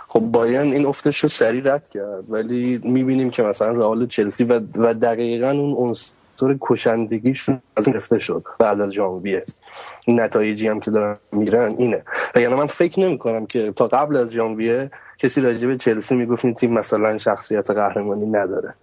[0.08, 4.60] خب بایرن این افتش رو سریع رد کرد ولی می‌بینیم که مثلا رئال چلسی و,
[4.74, 9.44] و دقیقا اون عنصر کشندگیشون از گرفته شد بعد از ژانویه.
[10.08, 12.02] نتایجی هم که دارن میرن اینه.
[12.34, 16.14] و یعنی من فکر نمی کنم که تا قبل از ژانویه کسی راجع به چلسی
[16.14, 18.74] می‌گفت این تیم مثلا شخصیت قهرمانی نداره.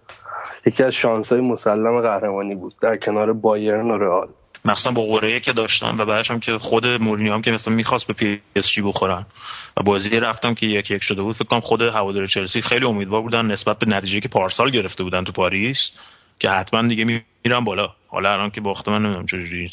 [0.66, 4.28] یکی از شانس های مسلم قهرمانی بود در کنار بایرن و رئال.
[4.64, 8.06] مثلا با قرعه که داشتن و بعدش هم که خود مورینیو هم که مثلا می‌خواست
[8.06, 9.26] به پی اس جی بخورن.
[9.76, 13.22] و بازی رفتم که یک یک شده بود فکر کنم خود هوادار چلسی خیلی امیدوار
[13.22, 15.98] بودن نسبت به نتیجه که پارسال گرفته بودن تو پاریس
[16.38, 17.90] که حتما دیگه میرن بالا.
[18.08, 19.68] حالا الان که باخته من نمی‌دونم چجوری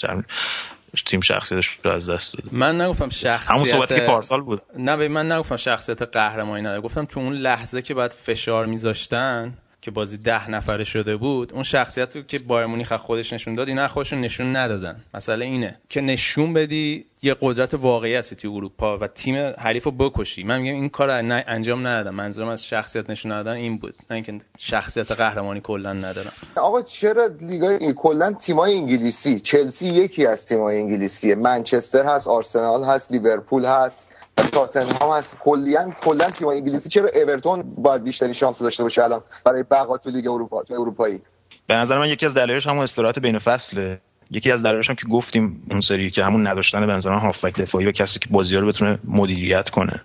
[1.04, 4.62] تیم شخصیتش رو از دست داده من نگفتم شخصیت همون صحبتی که پارسال بود.
[4.78, 9.54] نه من نگفتم شخصیت قهرمانی نداره گفتم تو اون لحظه که بعد فشار میذاشتن
[9.88, 13.68] که بازی ده نفره شده بود اون شخصیت رو که بایر مونیخ خودش نشون داد
[13.68, 15.04] اینا خودشون نشون ندادن.
[15.14, 19.92] مسئله اینه که نشون بدی یه قدرت واقعی هستی توی اروپا و تیم حریف رو
[19.92, 20.44] بکشی.
[20.44, 21.10] من میگم این کار
[21.48, 22.16] انجام ندادم.
[22.16, 26.32] منظورم از شخصیت نشون دادن این بود نه اینکه شخصیت قهرمانی کلا ندارم.
[26.56, 31.36] آقا چرا لیگای کلا تیمای انگلیسی؟ چلسی یکی از تیمای انگلیسیه.
[31.36, 34.17] منچستر هست آرسنال هست لیورپول هست.
[34.58, 39.64] تاتنهام هست کلا کلا تیم انگلیسی چرا اورتون باید بیشتری شانس داشته باشه الان برای
[39.64, 41.22] بقا تو لیگ اروپا تو اروپایی؟
[41.68, 44.02] به نظر من یکی از دلایلش همون استراحت بین فصله.
[44.32, 47.92] یکی از دلایلش هم که گفتیم اون سری که همون نداشتن بنظرم هافبک دفاعی و
[47.92, 50.02] کسی که بازی رو بتونه مدیریت کنه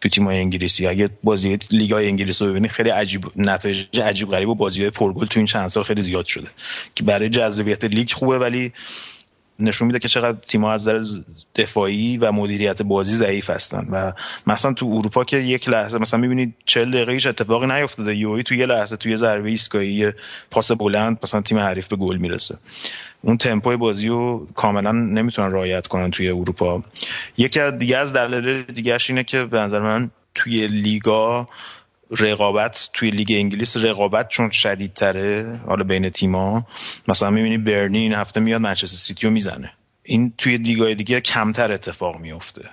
[0.00, 0.86] تو تیم‌های انگلیسی.
[0.86, 5.40] اگه بازی لیگای انگلیس رو ببینید خیلی عجیب نتایج عجیب غریب و بازی‌های پرگل تو
[5.40, 6.48] این چند سال خیلی زیاد شده.
[6.94, 8.72] که برای جذابیت لیگ خوبه ولی
[9.60, 11.20] نشون میده که چقدر تیم‌ها از نظر
[11.56, 13.88] دفاعی و مدیریت بازی ضعیف هستن.
[13.92, 14.12] و
[14.46, 18.54] مثلا تو اروپا که یک لحظه مثلا می‌بینید 40 دقیقه هیچ اتفاقی نیفتاده یوهی تو
[18.54, 20.12] یه لحظه تو یه ضربه ایستگاهی
[20.50, 22.58] پاس بلند مثلا تیم حریف به گل می‌رسه.
[23.22, 26.84] اون تمپوی بازی رو کاملا نمی‌تونن رعایت کنن توی اروپا.
[27.36, 31.48] یکی دیگه از دلایل دیگهش اینه که به نظر من توی لیگا
[32.10, 36.66] رقابت توی لیگ انگلیس رقابت چون شدیدتره حالا بین تیما
[37.08, 39.72] مثلا می‌بینی برنی این هفته میاد منچستر سیتی رو می‌زنه.
[40.02, 42.70] این توی لیگای دیگه کمتر اتفاق میفته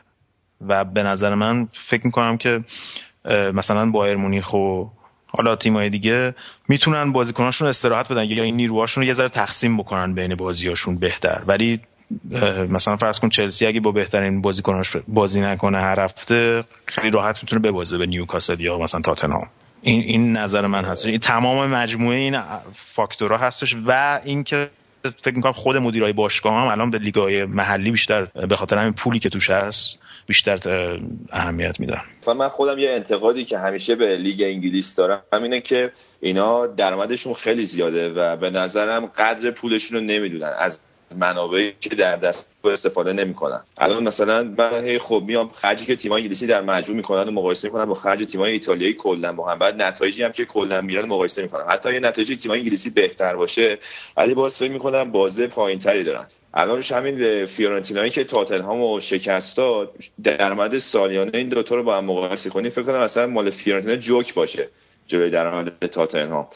[0.67, 2.63] و به نظر من فکر می‌کنم که
[3.53, 4.85] مثلا بایر مونیخ و
[5.27, 6.35] حالا تیمای دیگه
[6.67, 11.41] می‌تونن بازیکناشون استراحت بدن یا این نیروهاشون رو یه ذره تقسیم بکنن بین بازیاشون بهتر.
[11.47, 11.79] ولی
[12.69, 17.61] مثلا فرض کن چلسی اگه با بهترین بازیکناش بازی نکنه هر هفته خیلی راحت می‌تونه
[17.61, 19.49] ببازه به نیوکاسل یا مثلا تاتنهام.
[19.81, 22.39] این این نظر من هست این تمام مجموعه این
[22.73, 24.69] فاکتورها هستش و اینکه
[25.21, 29.19] فکر می‌کنم خود مدیرای باشگاه هم الان به لیگای محلی بیشتر به خاطر همین پولی
[29.19, 30.59] که توش هست بیشتر
[31.31, 32.01] اهمیت میدن.
[32.37, 37.65] من خودم یه انتقادی که همیشه به لیگ انگلیس دارم همینه که اینا درآمدشون خیلی
[37.65, 40.53] زیاده و به نظرم قدر پولشون رو نمی‌دونن.
[40.59, 40.81] از
[41.15, 43.61] منابعی که در دست استفاده نمی‌کنن.
[43.77, 47.67] الان مثلا من هی خب میام خرجی که تیم‌های انگلیسی در مجموع می‌کنن و مقایسه
[47.67, 49.33] می‌کنن با خرج تیم‌های ایتالیایی کلا.
[49.33, 52.89] با هم بعد نتایجی هم که کلا میرن مقایسه می‌کنن حتی یه نتایج تیم‌های انگلیسی
[52.89, 53.77] بهتر باشه
[54.17, 56.27] ولی باز فکر می‌کنم بازده پایینتری دارن.
[56.53, 62.49] الانش همین فیورنتینایی که تاتنهام شکست داد درآمد سالیانه این دوتا رو با هم مقایسه
[62.49, 62.69] کنیم.
[62.69, 64.69] فکر کنم مثلا مال فیورنتینا جوک باشه.
[65.07, 66.47] جلوی درآمد تاتنهام.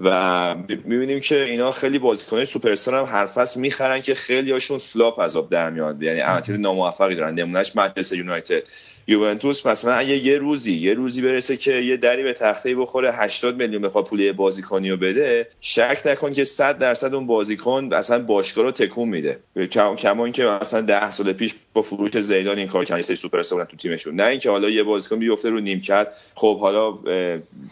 [0.00, 5.18] و می‌بینیم که اینا خیلی بازیکنای سوپرستار هم هر فصل می‌خرن که خیلی هاشون flop
[5.18, 6.02] از آب در میاد.
[6.02, 7.34] یعنی عملکرد ناموفقی دارن.
[7.34, 8.62] نمونهش منچستر یونایتد.
[9.06, 13.56] یوونتوس مثلا اگه یه روزی یه روزی برسه که یه دری به تخته بخوره 80
[13.56, 18.64] میلیون بخواد پول بازیکنی رو بده شک نکن که 100 درصد اون بازیکن اصلا باشگاه
[18.64, 19.40] رو تکون میده.
[19.98, 23.76] کما اینکه مثلا 10 سال پیش با فروش زیدان این کار کردن سوپر استار تو
[23.76, 24.14] تیمشون.
[24.14, 26.90] نه اینکه حالا یه بازیکن بیفته رو نیمکت خب حالا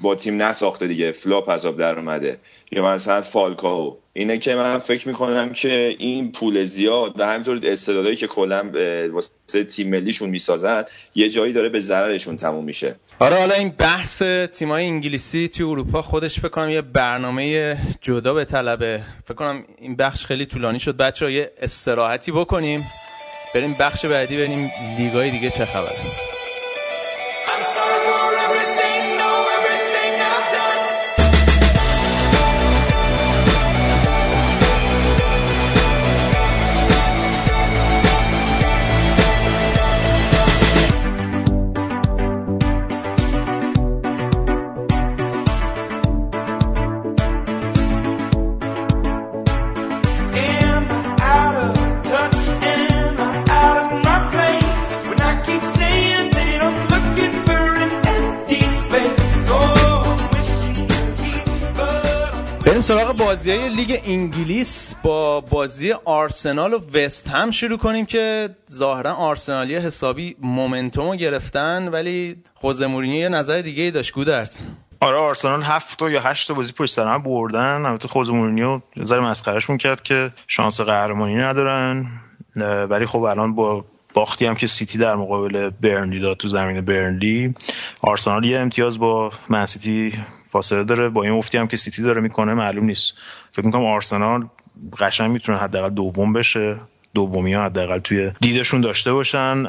[0.03, 1.13] با تیم نساخته دیگه.
[1.12, 2.39] flop از آب در اومده.
[2.73, 8.17] یا مثلا فالکاو اینه که من فکر می‌کنم که این پول زیاد و همینطور استعدادایی
[8.17, 8.71] که کلا
[9.13, 10.85] واسه تیم ملیشون می‌سازن
[11.15, 12.97] یه جایی داره به ضررشون تموم میشه.
[13.19, 19.03] آره حالا این بحث تیمای انگلیسی توی اروپا خودش فکر کنم یه برنامه جدا بطلبه.
[19.25, 20.97] فکر کنم این بخش خیلی طولانی شد.
[20.96, 22.87] بچه‌ها یه استراحتی بکنیم.
[23.55, 25.99] بریم بخش بعدی بریم لیگای دیگه چه خبره.
[62.81, 64.95] بریم سراغ بازی های لیگ انگلیس.
[65.03, 71.88] با بازی آرسنال و وست هم شروع کنیم که ظاهرا آرسنالی حسابی momentum رو گرفتن
[71.88, 74.12] ولی خوزه مورینیو یه نظر دیگه ای داشت.
[74.12, 74.62] گودرت
[75.01, 77.87] آره آرسنال هفت یا هشت بازی پشت سر هم بردن.
[77.87, 82.07] البته خوزه مورینیو ذره مسخرهشون کرد که شانس قهرمانی ندارن.
[82.90, 87.55] ولی خب الان با باختی هم که سیتی در مقابل برنلی داد تو زمین برنلی
[88.01, 90.12] آرسنال یه امتیاز با منسیتی
[90.51, 91.09] فاصله داره.
[91.09, 93.15] با این افتی هم که سیتی داره می‌کنه معلوم نیست.
[93.53, 94.47] فکر می‌کنم آرسنال
[94.99, 96.77] قشنگ می‌تونه حداقل دوم بشه.
[97.15, 99.67] دومی ها حداقل توی دیدشون داشته باشن.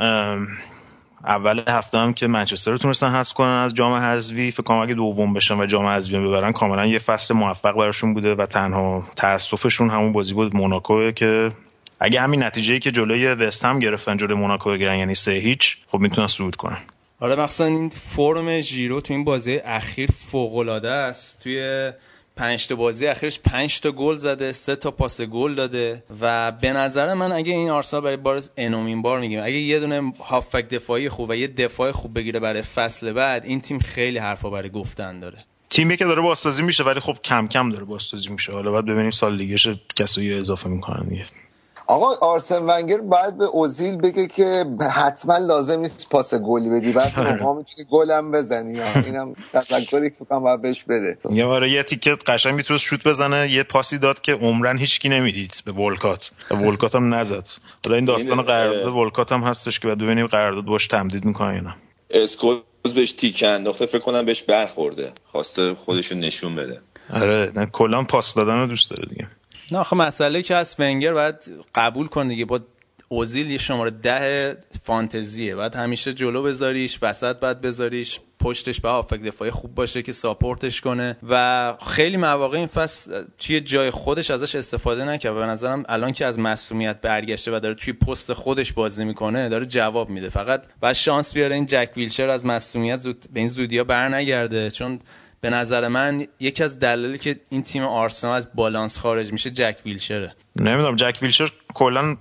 [1.25, 4.51] اول هفته هم که منچستر رو تونستن حذف کنن از جام حذفی.
[4.51, 8.35] فکر کنم اگه دوم بشن و جام حذفی ببرن کاملا یه فصل موفق براشون بوده
[8.35, 11.51] و تنها تاسفشون همون بازی بود موناکو که
[11.99, 15.99] اگه همین نتیجه که جلوی وست هم گرفتن جلوی موناکو بگیرن یعنی سه هیچ خب
[15.99, 16.77] می‌تونن صعود کنن.
[17.21, 21.43] آره مخصوصا این فرم ژیرو تو این بازی اخیر فوق العاده است.
[21.43, 21.91] توی
[22.35, 26.73] پنج تا بازی اخیرش پنج تا گل زده سه تا پاس گل داده و به
[26.73, 31.09] نظر من اگه این آرسنال برای بار انومین بار میگیم اگه یه دونه هافک دفاعی
[31.09, 35.19] خوب و یه دفاع خوب بگیره برای فصل بعد این تیم خیلی حرفا برای گفتن
[35.19, 35.37] داره.
[35.69, 38.51] تیمی که داره بازسازی میشه ولی خب کم کم داره بازسازی میشه.
[38.51, 39.55] حالا باید ببینیم سال دیگه
[39.95, 41.25] کسایی اضافه می‌کنن دیگه.
[41.91, 46.91] آقا آرسن ونگر باید به اوزیل بگه که حتما لازم نیست پاس گلی بدی.
[46.91, 48.79] بعد موقع می‌تونی گلم بزنی.
[49.05, 51.17] اینم تذکری که فکرم باید بهش بده.
[51.31, 55.61] یه آره یه تیکت قشنگ می‌تونست شوت بزنه یه پاسی داد که عمرن هیچکی نمی‌دید
[55.65, 56.31] به ولکات.
[56.51, 57.47] و ولکات هم نزد.
[57.85, 61.55] حالا این داستان قرارداد اه، ولکات هم هستش که بعد ببینیم قرارداد باش تمدید می‌کنه
[61.55, 61.75] یا نه.
[62.09, 62.61] اسکولز
[62.95, 65.13] بهش تیکه انداخته فکر کنم بهش برخورده.
[65.25, 66.81] خواسته خودشو نشون بده.
[67.13, 69.27] آره نه کلا پاس دادن رو دوست داره دیگه.
[69.71, 71.35] نه آخه مسئله که از ونگر باید
[71.75, 72.45] قبول کن دیگه.
[72.45, 72.59] با
[73.09, 75.55] اوزیل یه شماره ده فانتزیه.
[75.55, 80.81] باید همیشه جلو بذاریش وسط باید بذاریش پشتش به هافک دفاعی خوب باشه که ساپورتش
[80.81, 81.17] کنه.
[81.29, 85.35] و خیلی مواقع این فصل توی جای خودش ازش استفاده نکرد.
[85.35, 89.65] به نظرم الان که از مصومیت برگشته و داره توی پست خودش بازی می‌کنه داره
[89.65, 90.29] جواب میده.
[90.29, 94.71] فقط و شانس بیاره این جک ویلچر از مصومیت زود به این زودیا بر نگرده
[94.71, 94.99] چون
[95.41, 99.75] به نظر من یکی از دلایلی که این تیم آرسنال از بالانس خارج میشه جک
[99.85, 100.35] ویلچره.
[100.55, 102.17] نمی‌دونم جک ویلشر کلا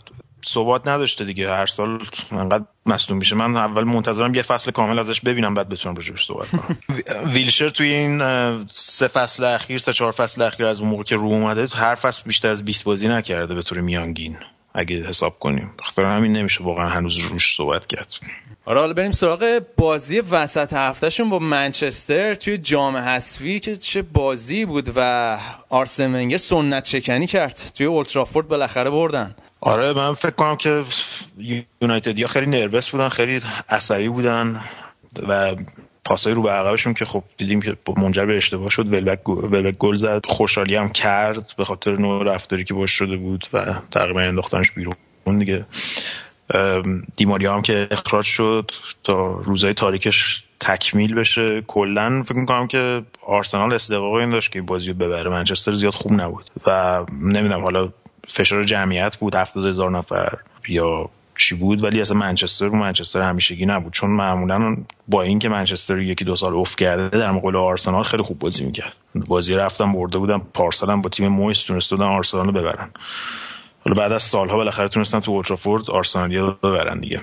[0.46, 1.50] ثبات نداشته دیگه.
[1.50, 2.02] هر سال
[2.32, 3.36] انقدر مصدوم میشه.
[3.36, 6.78] من اول منتظرم یه فصل کامل ازش ببینم بعد بتونم راجبش صحبت کنم.
[7.34, 8.22] ویلشر توی این
[8.68, 12.22] سه فصل اخیر سه چهار فصل اخیر از اون موقع که رو اومده هر فصل
[12.26, 14.36] بیشتر از 20 بازی نکرده به طور میانگین.
[14.74, 15.70] اگه حساب کنیم.
[15.78, 16.64] بخاطر همین نمیشه.
[16.64, 18.14] واقعا هنوز روش صحبت کرد.
[18.64, 24.64] آره حالا بریم سراغ بازی وسط هفتهشون با منچستر توی جام حذفی که چه بازی
[24.64, 27.70] بود و آرسن ونگر سنت شکنی کرد.
[27.74, 29.34] توی اولترافورد بالاخره بردن.
[29.60, 30.84] آره من فکر کنم که
[31.82, 34.60] یونایتد یا خیلی نروس بودن خیلی عصبی بودن
[35.28, 35.54] و
[36.04, 39.96] پاسای رو به عقبشون که خب دیدیم که منجر به اشتباه شد ولبک, ولبک گل
[39.96, 40.26] زد.
[40.26, 44.94] خوشحالی هم کرد به خاطر نوع رفتاری که باش شده بود و تقریبا انداختنش بیرون
[45.38, 45.64] دیگه.
[47.16, 48.72] دیماریا هم که اخراج شد
[49.04, 51.62] تا روزهای تاریکش تکمیل بشه.
[51.66, 55.30] کلا فکر می‌کنم که آرسنال استحقاق این داشت که بازی ببره.
[55.30, 57.92] منچستر زیاد خوب نبود و نمی‌دونم حالا
[58.28, 61.10] فشار جمعیت بود هفتاد هزار نفر یا
[61.40, 63.92] چی بود ولی اصلا منچستر منچستر همیشگی نبود.
[63.92, 64.76] چون معمولا
[65.08, 68.92] با اینکه منچستر یکی دو سال افت کرده در مقابل آرسنال خیلی خوب بازی می‌کرد.
[69.14, 72.90] بازی رفتم برده بودن پارسال هم با تیم مویس تونسته بودن آرسنال رو ببرن.
[73.84, 77.20] حالا بعد از سالها بالاخره تونستن تو اولترافورد آرسنالیا رو ببرن دیگه.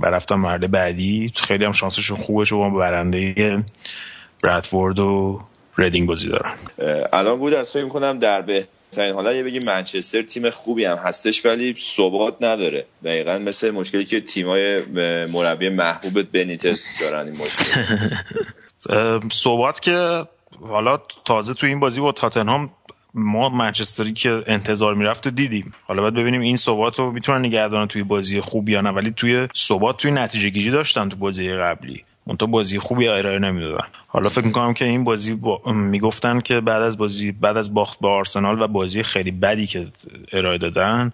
[0.00, 3.64] و رفتن مرحله بعدی خیلی هم شانسشون خوبه شما برنده
[4.42, 5.40] برادفورد و
[5.78, 6.52] ریدینگ بازی دارن.
[7.12, 8.42] الان بود از فکر در
[8.90, 12.86] بهترین حالا یه بگیم منچستر تیم خوبی هم هستش ولی ثبات نداره.
[13.04, 14.80] دقیقا مثل مشکلی که تیمای
[15.26, 17.80] مربی محبوبت بنیتس دارن این مشکل.
[19.44, 20.24] صحبت که
[20.60, 22.70] حالا تازه تو این بازی با تاتنهام
[23.14, 25.74] ما منچستری که انتظار می‌رفت و دیدیم.
[25.84, 29.48] حالا باید ببینیم این ثبات رو می‌تونن نگهدارن توی بازی خوب یا نه ولی توی
[29.56, 32.04] ثبات توی نتیجه گیری داشتن تو بازی قبلی.
[32.26, 33.84] منتها بازی خوبی ارائه نمی‌دادن.
[34.08, 35.62] حالا فکر می‌کنم که این بازی با...
[35.72, 39.86] می‌گفتن که بعد از بازی بعد از باخت با آرسنال و بازی خیلی بدی که
[40.32, 41.12] ارائه دادن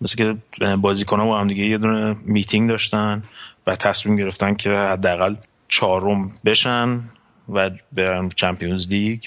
[0.00, 0.36] مثل که
[0.76, 3.22] بازیکن‌ها با هم دیگه یه دونه میتینگ داشتن
[3.66, 5.34] و تصمیم گرفتن که حداقل
[5.68, 7.00] چهارم بشن
[7.48, 9.20] و برن چمپیونز لیگ.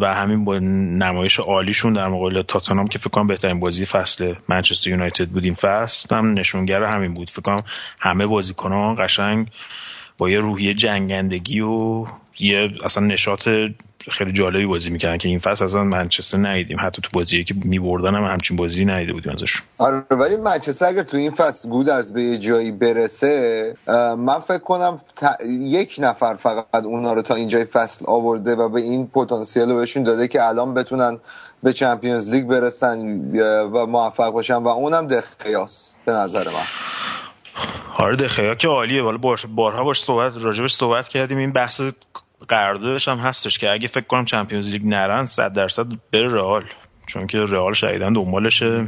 [0.00, 4.90] و همین با نمایش عالیشون در مقابل تاتنهام که فکر کنم بهترین بازی فصل منچستر
[4.90, 7.30] یونایتد بود این فصل هم نشونگر همین بود.
[7.30, 7.62] فکر کنم
[8.00, 9.46] همه بازیکنان قشنگ
[10.18, 12.06] با یه روحیه جنگندگی و
[12.38, 13.48] یه اصلا نشاط
[14.10, 16.76] خیلی جالبی بازی می‌کردن که این فصل اصلا منچستر ندیدیم.
[16.80, 19.66] حتی تو بازی که میبردن هم همچین بازی ندیده بودیم ازشون.
[19.78, 23.74] آره ولی منچستر اگه تو این فصل گودرز به یه جایی برسه
[24.18, 28.80] من فکر کنم ت- یک نفر فقط اونا رو تا اینجای فصل آورده و به
[28.80, 31.18] این پتانسیل رو بهشون داده که الان بتونن
[31.62, 32.98] به چمپیونز لیگ برسن
[33.72, 36.66] و موفق باشن و اونم دخیاس به نظر من.
[37.94, 39.02] آره دخیا که عالیه.
[39.02, 41.38] والا بار بارها باش صحبت راجبش صحبت کردیم.
[41.38, 41.80] این بحث
[42.48, 46.64] قراردادش هم هستش که اگه فکر کنم چمپیونز لیگ نرن 100 درصد بره رئال.
[47.06, 48.86] چون که رئال شدیدن دنبالشه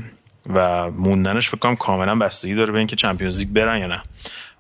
[0.55, 4.03] و موندنش فکر کنم کاملا بستگی داره به اینکه Champions League برن یا نه.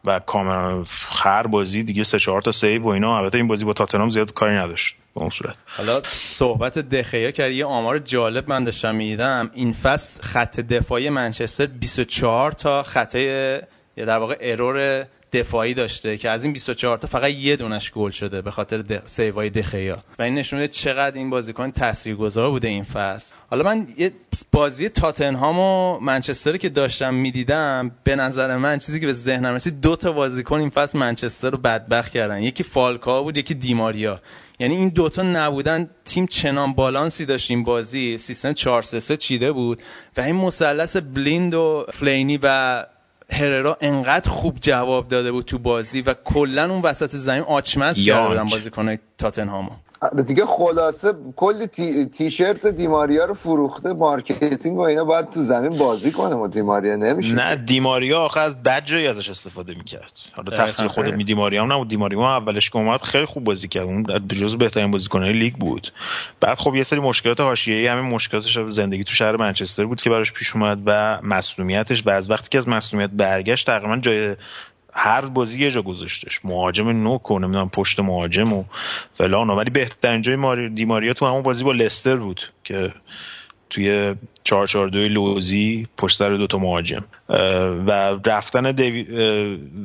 [0.04, 0.84] و کاملا
[1.24, 3.18] هر بازی دیگه سه چهار تا save و اینا.
[3.18, 5.54] البته این بازی با تاتنهام زیاد کاری نداشت به اون صورت.
[5.66, 12.52] حالا صحبت دخیا کرد یه آمار جالب من داشتم این فصل خط دفاعی منچستر 24
[12.52, 13.60] تا خطای
[14.00, 18.10] یا در واقع error دفاعی داشته که از این 24 تا فقط یه دونش گل
[18.10, 19.00] شده به خاطر.
[19.06, 20.04] save ای دخیا.
[20.18, 23.34] و این نشون میده چقدر این بازیکن تاثیرگذار بوده این فصل.
[23.50, 24.12] حالا من یه
[24.52, 29.80] بازی تاتنهام و منچستر که داشتم می‌دیدم به نظر من چیزی که به ذهنم رسید
[29.80, 32.42] دو تا بازیکن این فصل منچستر رو بدبخت کردن.
[32.42, 34.20] یکی فالکا بود یکی دیماریا.
[34.58, 38.18] یعنی این دوتا نبودن تیم چنان بالانسی داشت این بازی.
[38.18, 39.82] سیستم 4 3 چیده بود.
[40.16, 42.86] و این مثلث بلیند و فلینی و
[43.32, 48.28] هررا انقدر خوب جواب داده بود تو بازی و کلا اون وسط زمین آچمز یانگ.
[48.28, 49.70] کردن بازیکن تاتنهامو
[50.26, 52.06] دیگه خلاصه کلی تی...
[52.06, 56.34] تیشرت دیماریا رو فروخته marketing و اینا باید تو زمین بازی کنه.
[56.34, 60.12] و دیماریا نمیشه نه دیماریا آخه از بد جایی ازش استفاده می‌کرد.
[60.32, 61.88] حالا تقصیر خود می دیماریا هم نبود.
[61.88, 63.82] دیماریا هم اولش که اومد خیلی خوب بازی کرد.
[63.82, 65.92] اون جزو بهترین بازیکنهای لیگ بود.
[66.40, 70.32] بعد خب یه سری مشکلات حاشیه‌ای همین مشکلاتش زندگی تو شهر منچستر بود که براش
[70.32, 74.36] پیش اومد و مصدومیتش بعد وقتی که از مصدومیت برگشت تقریبا جای
[74.92, 76.44] هر بازی یه جا گذاشتش.
[76.44, 78.64] مهاجم نوک و نمی‌دونم پشت مهاجم و
[79.14, 80.68] فلان ولی بهترین جای ماری...
[80.68, 82.94] دیماریا تو همون بازی با لستر بود که
[83.70, 84.14] توی
[84.44, 87.04] 442 لوزی پشت سر دوتا مهاجم.
[87.86, 89.06] و رفتن دیوی...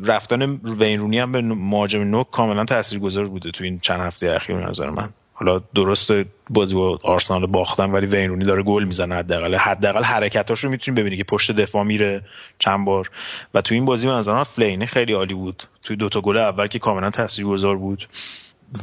[0.06, 4.89] رفتن وینرونی هم به مهاجم نوک کاملا تاثیرگذار بوده تو این چند هفته اخیر نظر
[4.89, 5.10] من.
[5.38, 6.12] حالا درست
[6.50, 9.56] بازی با آرسنال باختن ولی وینرونی داره گل می‌زنه حداقل.
[9.56, 12.22] حداقل حرکتاش رو می‌تونی ببینی که پشت دفاع میره
[12.60, 13.12] چند بار.
[13.54, 15.64] و تو این بازی من فلینه خیلی عالی بود.
[15.82, 18.08] توی دوتا گل اول که کاملا تاثیرگذار بود.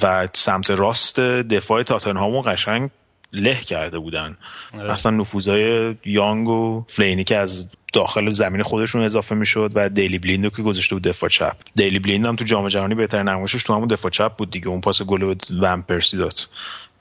[0.02, 2.90] و سمت راست دفاع تاتنهامو قشنگ
[3.32, 4.36] له کرده بودن.
[4.74, 4.92] آره.
[4.92, 10.50] اصلا نفوذهای یانگ و فلاینی که از داخل زمین خودشون اضافه می‌شد و دیلی بلیندو
[10.50, 11.56] که گذاشته بود دفاع چپ.
[11.74, 14.68] دیلی بلیند هم تو جام جهانی بهترین نمایشش تو همون دفاع چپ بود دیگه.
[14.68, 16.48] اون پاس گل به ون پرسی داد.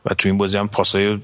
[0.06, 1.16] و تو این بازی هم پاسای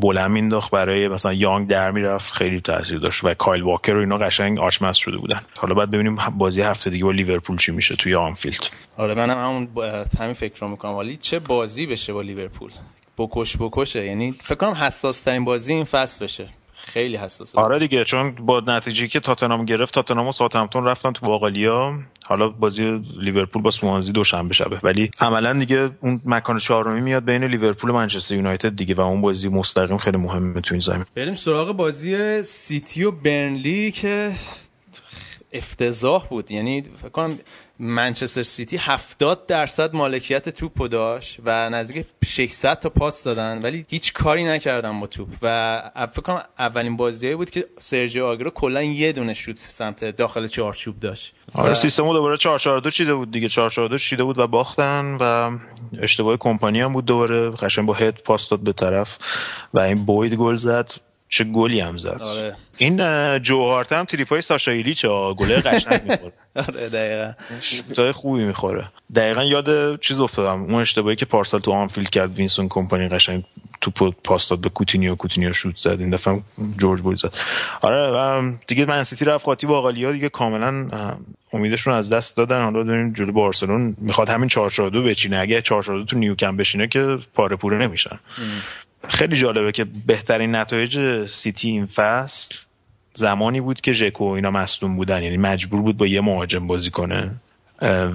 [0.00, 3.24] بلند مینداخت برای مثلا یانگ در می‌رفت خیلی تاثیر داشت.
[3.24, 5.40] و کایل واکر و اینا قشنگ آچمز شده بودن.
[5.56, 8.66] حالا بعد ببینیم بازی هفته دیگه با لیورپول چی میشه توی آنفیلد.
[8.96, 9.68] آره منم همون
[10.18, 10.92] همین فکر رو می‌کنم.
[10.92, 12.70] ولی چه بازی بشه با لیورپول؟
[13.18, 14.06] بکش بکشه.
[14.06, 16.48] یعنی فکر کنم حساس ترین بازی این فصل بشه.
[16.84, 21.26] خیلی حساسه آره دیگه چون با نتیجه که تاتنهام گرفت تاتنهام و ساوثهمپتون رفتن تو
[21.26, 24.80] باقالیا حالا بازی لیورپول با سوانزی دوشنبه شبه.
[24.82, 29.20] ولی عملا دیگه اون مکان چهارمی میاد بین لیورپول و منچستر یونایتد دیگه و اون
[29.20, 31.04] بازی مستقیم خیلی مهمه تو این زمین.
[31.14, 34.32] بریم سراغ بازی سیتی و برنلی که
[35.52, 36.50] افتضاح بود.
[36.50, 37.38] یعنی فکر کنم
[37.78, 44.12] منچستر سیتی 70 درصد مالکیت توپ داشت و نزدیک 600 تا پاس دادن ولی هیچ
[44.12, 45.28] کاری نکردن با توپ.
[45.42, 50.46] و فکر کنم اولین بازی بود که سرجیو آگرو کلا یه دونه شوت سمت داخل
[50.46, 51.34] چارچوب داشت.
[51.54, 53.48] آره سیستمو دوباره 442 چیده بود دیگه.
[53.48, 55.50] 442 چیده بود و باختن و
[55.98, 57.50] اشتباه کمپانی هم بود دوباره.
[57.50, 59.18] قشنگ با هد پاس داد به طرف
[59.74, 60.90] و این بوید گل زد.
[61.34, 62.22] چه گلی هم زد.
[62.22, 62.56] آره.
[62.76, 62.98] این
[63.38, 66.32] جوهارت هم تریپای ساشا ایلیچ گله قشنگ می‌خوره
[66.68, 67.32] آره دقیقا.
[67.60, 68.88] شوتای خوبی می‌خوره.
[69.14, 73.44] دقیقا یاد چیز افتادم اون اشتباهی که پارسال تو آنفیلد کرد وینسنت کمپانی قشنگ
[73.80, 76.40] تو پاس داد به کوتینیو کوتینیو شوت زد این دفعه
[76.78, 77.34] جورج بوید زد.
[77.80, 80.88] آره دیگه من سیتی رفت قاطی باقالیا دیگه کاملا
[81.52, 82.64] امیدشون از دست دادن.
[82.64, 85.38] حالا ببینیم جلوی بارسلون می‌خواد همین 442 بچینه.
[85.38, 88.18] اگه 442 تو نیوکمپ بشینه که پاره پوره نمیشن.
[89.08, 92.54] خیلی جالبه که بهترین نتایج سیتی این فصل
[93.14, 95.22] زمانی بود که ژکو اینا مصدوم بودن.
[95.22, 97.30] یعنی مجبور بود با یه مهاجم بازی کنه.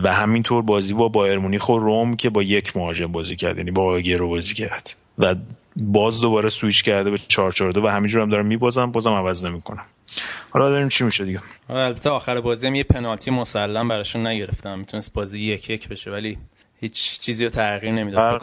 [0.04, 3.58] و همینطور بازی با بایر مونیخ و روم که با یک مهاجم بازی کرد.
[3.58, 4.96] یعنی با رو بازی کرد.
[5.18, 5.36] و
[5.76, 9.86] باز دوباره سویچ کرده به 442 و همینجور هم دارم میبازم بازم عوض نمی‌کنم.
[10.50, 14.80] حالا داریم چی میشه دیگه؟ البته آخر بازی هم یه پنالتی مسلم براشون نگرفتم.
[14.80, 16.38] می‌تونست بازی یک یک بشه ولی
[16.82, 18.42] هیچ چیزی رو تغییر نمی‌داد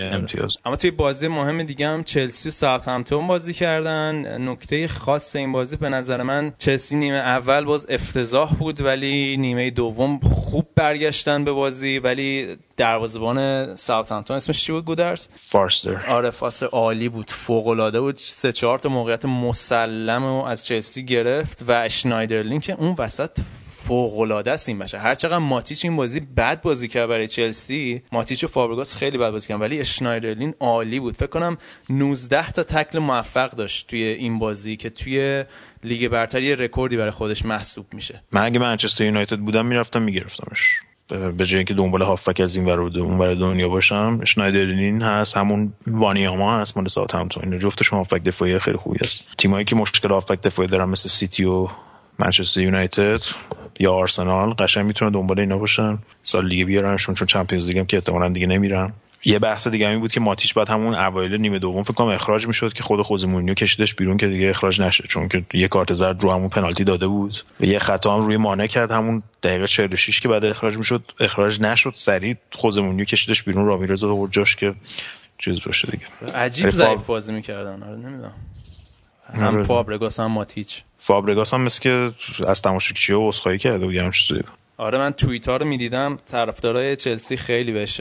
[0.00, 0.56] امتیاز.
[0.64, 4.42] اما توی بازی مهم دیگه هم چلسی و ساوثهمپتون بازی کردن.
[4.48, 9.70] نکته خاص این بازی به نظر من چلسی نیمه اول باز افتضاح بود ولی نیمه
[9.70, 11.98] دوم خوب برگشتن به بازی.
[11.98, 16.06] ولی دروازه‌بان ساوثهمپتون اسمش چی بود گودرس فارستر.
[16.08, 17.30] آره فارستر عالی بود.
[17.30, 18.16] فوق العاده بود.
[18.16, 23.30] سه چهار تا موقعیت مسلم از چلسی گرفت و اشنایدرلین که اون وسط
[23.84, 28.02] فوق العاده است این بشه هر چقدر ماتیچ این بازی بد بازی کرد برای چلسی
[28.12, 31.14] ماتیچ و فابرگاس خیلی بد بازی کردن ولی اشنایدرلین عالی بود.
[31.14, 31.56] فکر کنم
[31.90, 35.44] 19 تا تکل موفق داشت توی این بازی که توی
[35.84, 38.22] لیگ برتر یه رکوردی برای خودش محسوب میشه.
[38.32, 40.80] من اگه منچستر یونایتد بودم می‌رفتم میگرفتمش.
[41.08, 45.36] به جای اینکه دنبال هافبک از این ور اون ور دنیا باشم اشنایدرلین هست.
[45.36, 49.24] همون وانیاما هست مال ساوثهمپتون اینا جفتشون هافبک دفاعی خیلی خوبی است.
[49.38, 51.68] تیمایی که مشکل هافبک دفاعی دارن مثل سیتی و
[52.18, 53.22] منچستر یونایتد
[53.80, 55.98] یا آرسنال قشنگ می‌تونن دنبال اینا باشن.
[56.22, 58.92] سال دیگه بیارنشون چون چمپیونز لیگ هم که احتمالاً دیگه نمیرن.
[59.26, 62.46] یه بحث دیگه این بود که ماتیچ بعد همون اوایل نیمه دوم فکر کنم اخراج
[62.46, 65.04] می‌شد که خود خوزه مورینیو کشیدش بیرون که دیگه اخراج نشه.
[65.08, 67.44] چون که یه کارت زرد رو همون پنالتی داده بود.
[67.60, 71.12] و یه خطا هم روی مانع کرد همون دقیقه 46 که بعد اخراج می‌شد.
[71.20, 71.92] اخراج نشد.
[71.96, 73.66] سریع خوزه مورینیو کشیدش بیرون.
[73.66, 74.74] رامیرز آورد جاش که
[75.38, 76.36] چیز باشه دیگه.
[76.36, 77.82] عجیب ضعیف بازی می‌کردن.
[77.82, 78.34] آره نمی‌دونم.
[79.34, 79.62] هم آره.
[79.62, 80.82] فابرگاس هم ماتیچ.
[81.06, 82.12] فابرگاس هم مثل که
[82.46, 84.40] از تماشاگرها عذرخواهی کرده بود چیزی.
[84.76, 88.00] آره من توییت ها رو می‌دیدم طرفدارای چلسی خیلی بهش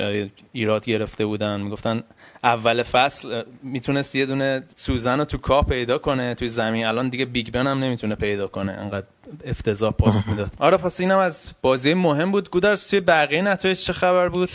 [0.51, 1.61] ایراد گرفته بودن.
[1.61, 2.03] می‌گفتن
[2.43, 6.85] اول فصل می‌تونست یه دونه سوزن رو تو کاه پیدا کنه توی زمین.
[6.85, 9.05] الان دیگه بیگ بن هم نمی‌تونه پیدا کنه انقدر
[9.45, 10.51] افتضاح پاس می‌داد.
[10.59, 12.49] آره پس اینم از بازی مهم بود.
[12.49, 14.49] گودرز توی بقیه نتایج چه خبر بود؟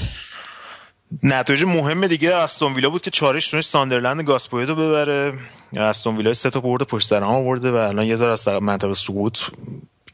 [1.23, 5.33] نتایج مهم دیگه استون ویلا بود که چهار هیچ تونست ساندرلند گاس پویت رو ببره.
[5.73, 8.95] استون ویلا سه تا برد پشت سر هم آورده و الان یه ذره از منطقه
[8.95, 9.39] سقوط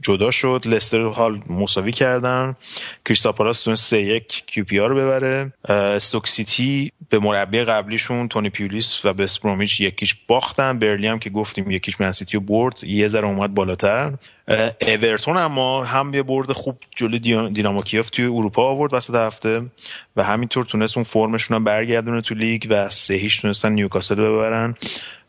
[0.05, 0.62] جدا شد.
[0.66, 2.57] لستر هال مساوی کردن.
[3.05, 5.52] کریستال پالاس تونست سه یک کیو رو ببره.
[5.68, 10.78] استوک سیتی به مربی قبلیشون تونی پیولیس و به وست برومیچ یک هیچ باختن.
[10.78, 12.84] برنلی هم که گفتیم یک هیچ من سیتی برد.
[12.84, 14.12] یه ذره اومد بالاتر.
[14.80, 19.62] اورتون اما هم یه برد خوب جلو دینامو کیف توی اروپا آورد وسط هفته
[20.16, 24.74] و همینطور تونست اون فرمشون هم برگردونه تو لیگ و سه هیچ تونستن نیوکاسل ببرن.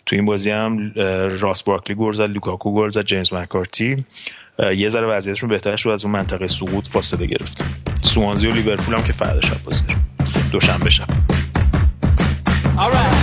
[0.05, 0.91] تو این بازی هم
[1.39, 4.05] راس بارکلی گل زد لوکاکو گل زد جیمز مکارتی.
[4.75, 7.63] یه ذره وضعیتشون بهتر شد از اون منطقه سقوط فاصله گرفت.
[8.01, 9.81] سوانزی و لیورپول هم که فردا شب بازی
[10.51, 11.07] دوشنبه شب.
[12.77, 13.14] خب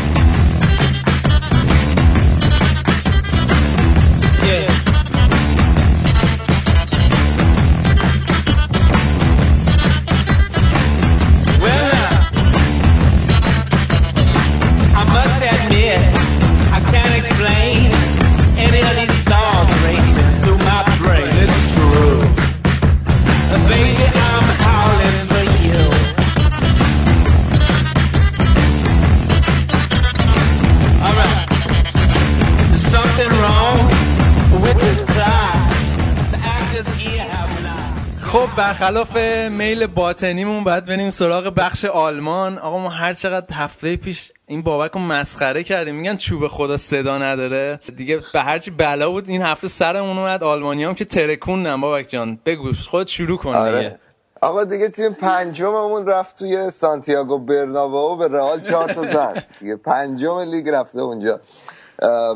[38.57, 39.17] برخلاف
[39.51, 42.59] میل باطنیمون باید بریم سراغ بخش آلمان.
[42.59, 47.19] آقا ما هر چقدر هفته پیش این بابک رو مسخره کردیم میگن چوب خدا صدا
[47.19, 47.81] نداره.
[47.97, 50.45] دیگه به هرچی بلا بود این هفته سرمون اومد.
[50.45, 52.39] آلمانی هم که ترکوندن بابک جان.
[52.47, 53.79] بگو خود شروع کن آره.
[53.79, 53.99] دیگه.
[54.41, 59.45] آقا دیگه تیم پنجممون رفت توی سانتیاگو برنابئو به رئال چهار تا زد.
[59.61, 61.41] دیگه پنجم لیگ رفته اونجا.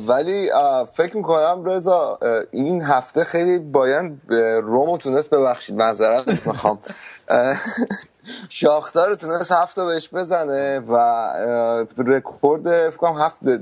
[0.06, 0.50] ولی
[0.94, 2.18] فکر می‌کنم رضا
[2.50, 4.12] این هفته خیلی باید
[4.62, 6.78] رومو تونست ببخشید معذرت می‌خوام.
[8.48, 10.96] شاختار تونست هفته بهش بزنه و
[11.98, 13.60] رکورد فکر هفته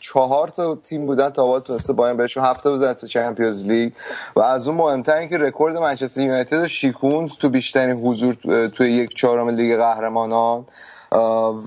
[0.00, 3.92] چهار تا تیم بودن تا حالا تونسته باید بهشون هفته بزنه تو چمپیونز لیگ.
[4.36, 8.34] و از اون مهمتر اینکه رکورد منچستر یونایتد شیکوند تو بیشترین حضور
[8.76, 10.66] توی یک چهارم لیگ قهرمانان.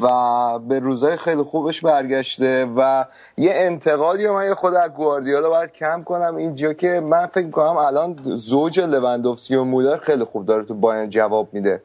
[0.01, 3.05] و به روزای خیلی خوبش برگشته و
[3.37, 6.35] یه انتقادی من خود از گواردیولا باید کم کنم.
[6.35, 11.09] اینجا که من فکر کنم الان زوج لوندوفسکی و مولر خیلی خوب داره تو بایرن
[11.09, 11.81] جواب میده.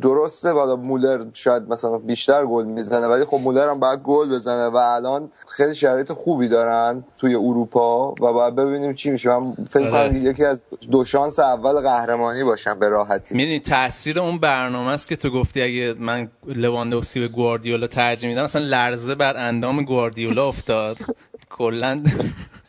[0.00, 4.66] درسته والا مولر شاید مثلا بیشتر گل می‌زنه ولی خب مولر هم باید گل بزنه
[4.66, 9.38] و الان خیلی شرایط خوبی دارن توی اروپا و باید ببینیم چی میشه.
[9.38, 13.34] من فکر کنم یکی از دو شانس اول قهرمانی باشن به راحتی.
[13.34, 18.44] می‌دونی تاثیر اون برنامه است که تو گفتی اگه من لواندوفسکی به گواردیولا ترجیح میدم
[18.44, 20.96] مثلا لرزه بر اندام گواردیولا افتاد.
[21.58, 22.02] کلا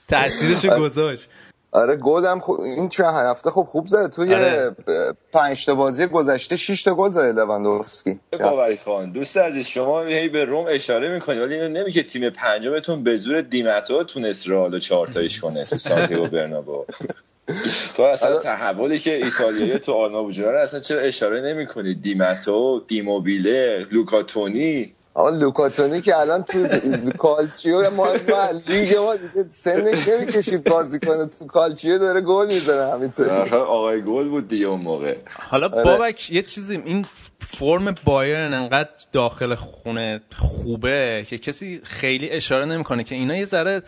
[0.07, 1.29] تاثیرش گذاشت.
[1.78, 4.07] آره گلم خوب این چند هفته خوب خوب زده.
[4.07, 4.75] توی آره.
[5.34, 8.19] پنج تا بازی گذشته 6 تا گل زده لواندوفسکی.
[8.39, 13.03] باوری خان دوست عزیز شما هی به روم اشاره می‌کنید ولی اینو نمیگه تیم پنجمتون
[13.03, 16.86] به زور دیماتو تونست رئال چهار تایش کنه تو سانتیاگو برنابو
[17.95, 24.93] تو اصلا تحولی که ایتالیایی تو آلمان وجود اصلا چرا اشاره نمی‌کنی؟ دیماتو ایموبیله لوکاتونی
[25.18, 26.68] آقا لوکاتونی که الان تو
[27.18, 28.07] کالچیو ما
[28.68, 31.26] لیگ ما دیگه سنش نمی‌کشید بازی کنه.
[31.26, 33.30] تو کالچیو داره گل می‌زنه همینطوری.
[33.30, 35.18] آقای گل بود دیگه اون موقع.
[35.49, 37.05] حالا بابک یه چیزی این
[37.39, 43.82] فرم بایرن انقدر داخل خونه خوبه که کسی خیلی اشاره نمی‌کنه که اینا یه ذره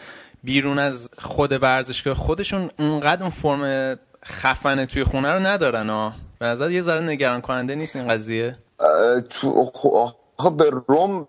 [0.43, 6.45] بیرون از خود ورزشگاه خودشون اونقدر اون فرم خفنه توی خونه رو ندارن ها به
[6.45, 8.57] نظر یه ذره نگران کننده نیست این قضیه؟
[9.29, 9.49] تو
[10.39, 11.27] خب به روم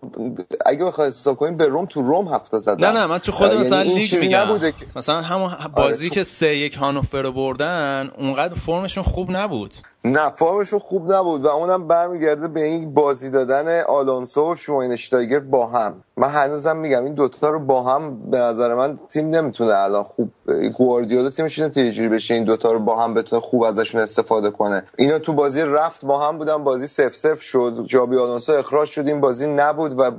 [0.65, 3.53] اگه بخوای حساب کنیم به روم تو روم هفته زدن نه نه من تو خود
[3.53, 4.59] مثلا یعنی لیگ میگم.
[4.59, 4.85] که...
[4.95, 9.73] مثلا همون بازی آره که سه یک هانوفر رو بردن اونقدر فرمشون خوب نبود.
[10.03, 15.67] نه فرمشون خوب نبود و اونم برمیگرده به این بازی دادن آلونسو و شوینشتایگر با
[15.67, 16.03] هم.
[16.21, 20.31] من هنوزم میگم این دوتا رو با هم به نظر من تیم نمی‌تونه الان خوب
[20.77, 24.83] گواردیولا تیمش اینو بشه این دوتا رو با هم بتونه خوب ازشون استفاده کنه.
[24.97, 29.07] اینا تو بازی رفت با هم بودن بازی سف سف شد جابی آلونسو اخراج شد
[29.07, 30.11] این بازی نبود و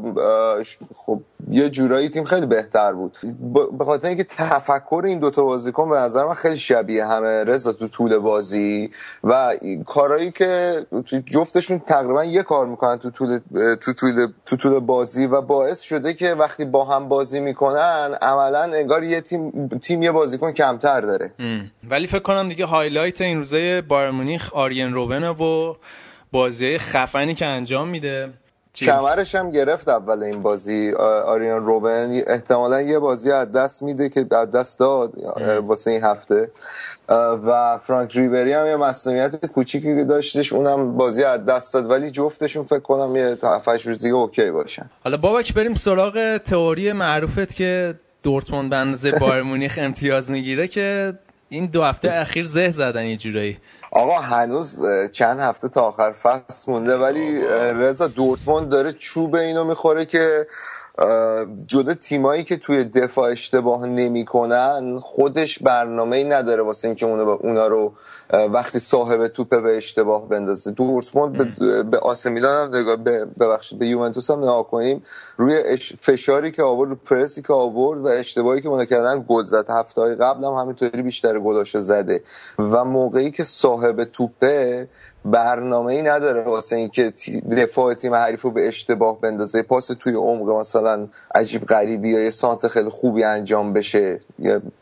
[0.94, 3.16] خب یه جورایی تیم خیلی بهتر بود.
[3.78, 7.88] به خاطر اینکه تفکر این دوتا بازیکن به نظر من خیلی شبیه همه رضا تو
[7.88, 8.90] طول بازی
[9.24, 10.86] و کارهایی که
[11.26, 13.38] جفتشون تقریبا یه کار می‌کنن تو طول
[13.80, 18.62] تو طول تو طول بازی و باعث شده که وقتی با هم بازی می‌کنن عملا
[18.62, 21.30] انگار یه تیم تیم یه بازیکن کمتر داره
[21.90, 25.74] ولی فکر کنم دیگه highlight این روزه بایرن مونیخ آرین روبن و
[26.32, 28.30] بازی خفنی که انجام میده؟
[28.74, 30.92] کمرش هم گرفت اول این بازی.
[31.26, 35.12] آریان روبن احتمالا یه بازی از دست میده که از دست داد
[35.62, 36.50] واسه این هفته.
[37.46, 41.90] و فرانک ریبری هم یه مسئولیت کوچیکی که داشتش اونم بازی از دست داد.
[41.90, 44.90] ولی جفتشون فکر کنم یه تا هفتش روز دیگه اوکی باشن.
[45.04, 51.14] حالا بابک بریم سراغ تئوری معروفت که دورتموند اندازه بایر مونیخ امتیاز می‌گیره که
[51.48, 53.58] این دو هفته اخیر زه زدن یه جورایی.
[53.92, 60.04] آقا هنوز چند هفته تا آخر فصل مونده ولی رضا دورتموند داره چوب اینو می‌خوره
[60.04, 60.46] که
[61.66, 67.66] جدا تیمایی که توی دفاع اشتباه نمی‌کنن خودش برنامه ای نداره واسه اینکه اونا, اونا
[67.66, 67.92] رو
[68.32, 70.70] وقتی صاحب توپه به اشتباه بندازه.
[70.70, 73.04] دورتموند به, به آسه میلان هم
[73.40, 75.02] ببخشید به یوونتوس هم نگاه کنیم.
[75.36, 79.70] روی فشاری که آورد رو پرسی که آورد و اشتباهی که اونا کردن گل زد.
[79.70, 82.22] هفته های قبل هم همینطوری بیشتر گلاشو زده.
[82.58, 84.88] و موقعی که صاحب توپه
[85.24, 87.12] برنامه ای نداره واسه اینکه
[87.50, 89.62] دفاع تیم حریف رو به اشتباه بندازه.
[89.62, 94.20] پاس توی عمق مثلا عجیب غریبی یا یه سانت خیلی خوبی انجام بشه.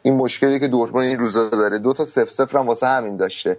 [0.03, 1.79] این مشکلی که دورتموند این روزا داره.
[1.79, 3.57] دو تا سف سفر هم واسه همین داشته.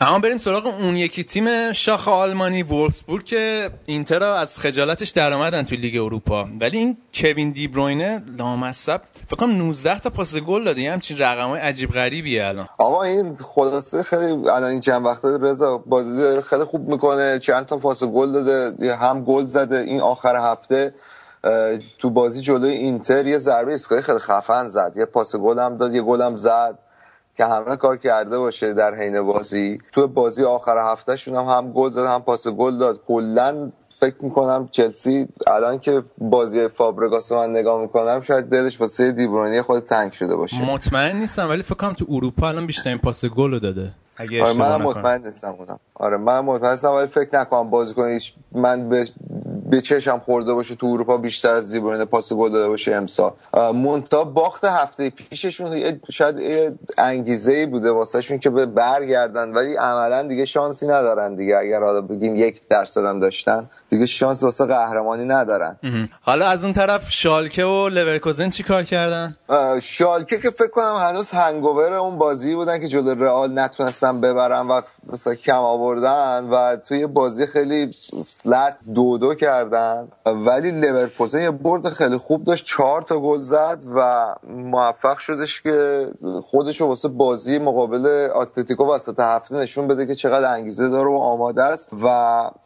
[0.00, 5.76] اما بریم سراغ اون یکی تیم شاخ آلمانی وولفسبورگ که اینتر از خجالتش درآمدن تو
[5.76, 6.48] لیگ اروپا.
[6.60, 11.18] ولی این کوین دی بروینه لامصب فکر کنم 19 تا پاس گل داده یه همچین
[11.18, 12.68] رقمای عجیب غریبیه الان.
[12.78, 17.76] آقا این خلاصه خیلی الان این چند وقته رضا بازی خیلی خوب می‌کنه چند تا
[17.76, 20.94] پاس گل داده هم گل زده این آخر هفته.
[21.98, 25.94] تو بازی جلوی اینتر یه ضربه ایستگاهی خیلی خفن زد یه پاس گل هم داد
[25.94, 26.78] یه گل هم زد.
[27.36, 29.78] که همه کار کرده باشه در حین بازی.
[29.92, 33.00] تو بازی آخر هفتهشون هم هم گل زد هم پاس گل داد.
[33.08, 39.62] کلا فکر می‌کنم چلسی الان که بازی فابرگاس من نگاه می‌کنم شاید دلش واسه دیبرونی
[39.62, 40.62] خود تنگ شده باشه.
[40.70, 43.90] مطمئن نیستم ولی فکر کنم تو اروپا الان بیشترین پاس گل رو داده.
[44.16, 44.82] اگه آره نکنم.
[44.82, 45.78] مطمئن نیستم اونم.
[45.94, 49.08] آره من مطمئن نیستم ولی فکر نکنم بازیکن هیچ- من به
[49.70, 53.72] به چشم خورده باشه تو اروپا بیشتر از دیبروینه پاس گل داده باشه امسال اه،
[53.72, 56.36] مونتا باخت هفته پیششون شاید
[56.98, 61.56] انگیزه ای بوده واسه شون که به برگردن ولی عملا دیگه شانسی ندارن دیگه.
[61.56, 65.76] اگر حالا بگیم یک درصد هم داشتن دیگه شانس واسه قهرمانی ندارن.
[66.20, 69.36] حالا از اون طرف شالکه و لورکوزن چی کار کردن؟
[69.82, 74.80] شالکه که فکر کنم هنوز hangover اون بازی بودن که جلو رئال نتونستن ببرن و
[75.12, 77.90] مثلا کم آوردن و توی بازی خیلی
[78.42, 80.08] flat دو دو کردن.
[80.26, 82.64] ولی لورکوزن یه برد خیلی خوب داشت.
[82.66, 86.08] چهار تا گل زد و موفق شدش که
[86.42, 91.16] خودش رو واسه بازی مقابل اتلتیکو وسط هفته نشون بده که چقدر انگیزه داره و
[91.16, 91.88] آماده است.
[92.02, 92.06] و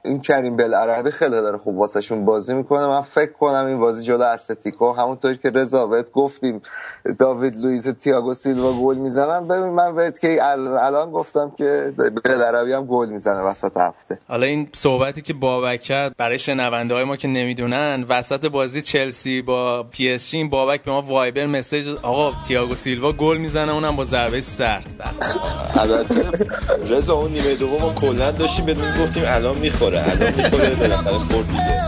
[0.04, 2.86] این کریم بلعربی خیلی داره خوب واسه شون بازی می‌کنه.
[2.86, 4.92] من فکر کنم این بازی جلو اتلتیکو.
[4.92, 6.62] همونطور که رضا گفتیم
[7.18, 9.48] داوید لوئیس و تییاگو سیلوا گل می‌زنن.
[9.48, 11.94] ببین من بهت که ال- الان گفتم که
[12.32, 14.18] بلعربی هم گل می‌زنه وسط هفته.
[14.28, 19.42] حالا این صحبتی که بابک کرد برای شنونده های ما که نمی‌دونن وسط بازی چلسی
[19.42, 23.72] با پی اس جی این بابک به ما Viber message آقا تییاگو سیلوا گل می‌زنه
[23.72, 24.82] اونم با ضربه سر.
[25.74, 26.24] البته
[26.88, 31.82] رضا اون نیمه دوم کلا داشتیم بدون گفتیم الان می‌خوره الان می‌خوره بالاخره خورد دیگه.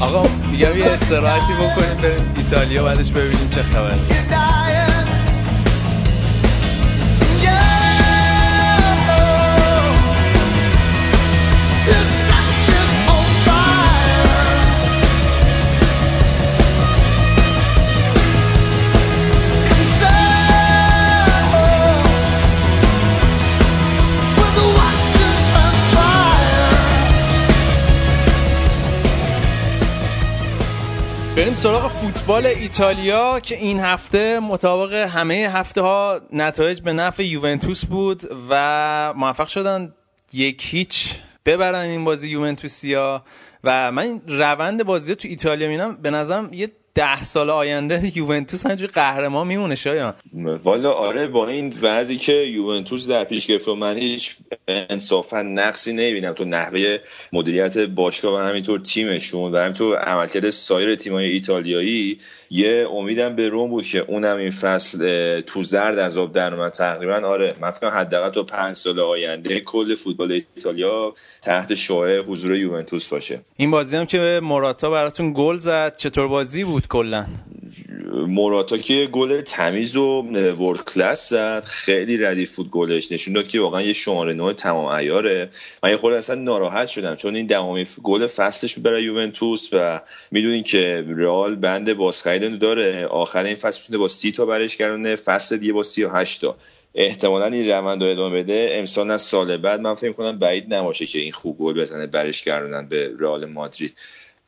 [0.00, 3.98] آقا میگم یه استراحتی بکنیم بریم ایتالیا بعدش ببینیم چه خبره.
[31.42, 37.84] بریم سراغ فوتبال ایتالیا که این هفته مطابق همه هفته ها نتایج به نفع یوونتوس
[37.84, 39.94] بود و موفق شدن
[40.32, 41.14] یک هیچ
[41.46, 43.24] ببرن این بازی یوونتوسیا.
[43.64, 45.96] و من روند بازی تو ایتالیا می‌بینم.
[45.96, 50.14] به نظرم یه ده سال آینده یوونتوس همجوری قهرمان میمونه شایان.
[50.64, 54.36] والا آره با این وضعی که یوونتوس در پیش گرفت و من هیچ
[54.68, 56.32] انصافا نقصی نمی‌بینم.
[56.32, 56.98] تو نحوه
[57.32, 62.18] مدیریت باشگاه و همینطور تیمشون و همینطور عملکرد سایر تیمای ایتالیایی
[62.50, 66.72] یه امیدم به روم بود که اونم این فصل تو زرد از آب در اومد.
[66.72, 72.56] تقریبا آره من فکر حداقل تا پنج سال آینده کل فوتبال ایتالیا تحت شعاع حضور
[72.56, 73.40] یوونتوس باشه.
[73.56, 75.96] این بازی هم که موراتا براتون گل زد.
[75.96, 77.26] چطور بازی بود؟ کلا؟
[78.26, 80.22] موراتا که گل تمیز و
[80.58, 81.64] ورد کلاس زد.
[81.64, 83.12] خیلی ردیف بود گلش.
[83.12, 85.50] نشون داد که واقعا یه شماره نوع تمام عیاره.
[85.82, 87.16] من یه خورده اصلا ناراحت شدم.
[87.16, 93.06] چون این دهمین گل فصلش بود برای یوونتوس و می‌دونین که رئال بند بازخرید داره.
[93.06, 96.40] آخر این فصل می‌تونه با سی تا برش گردونه فصل دیگه با سی و هشت
[96.40, 96.56] تا.
[96.94, 98.68] احتمالا این روند رو ادامه بده.
[98.72, 102.44] امسال از سال بعد من فکر کنم بعید نباشه که این خوب گل بزنه برش
[102.44, 103.94] گردونن به رئال مادرید.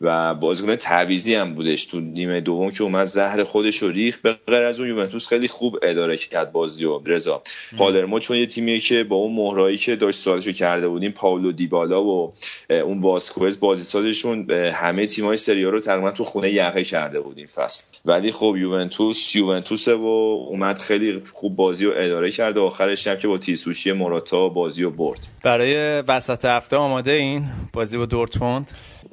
[0.00, 4.32] و بازیکن تعویزی هم بودش تو نیمه دوم که اومد زهر خودش رو ریخ به
[4.46, 7.42] غیر از اون یوونتوس خیلی خوب اداره کرد بازی و رضا
[7.78, 12.04] پالرمو چون یه تیمیه که با اون مهرایی که داشت سالشو کرده بودیم پاولو دیبالا
[12.04, 12.32] و
[12.70, 17.46] اون واسکوز بازی سازشون همه تیمای سری رو تقریبا تو خونه یقه کرده بود این
[17.46, 17.84] فصل.
[18.04, 20.06] ولی خب یوونتوس یوونتوسه و
[20.48, 24.82] اومد خیلی خوب بازی رو اداره کرد و آخرش هم که با تیسوشی موراتا بازی
[24.82, 25.26] رو برد.
[25.42, 28.70] برای وسط هفته آماده این بازی با دورتموند؟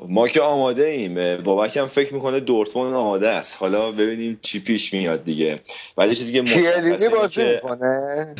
[0.09, 1.43] ما که آماده ایم.
[1.43, 3.57] بابک هم فکر می‌کنه دورتموند آماده است.
[3.59, 5.59] حالا ببینیم چی پیش میاد دیگه.
[5.97, 8.35] ولی چیزی که کیلینی بازی می‌کنه.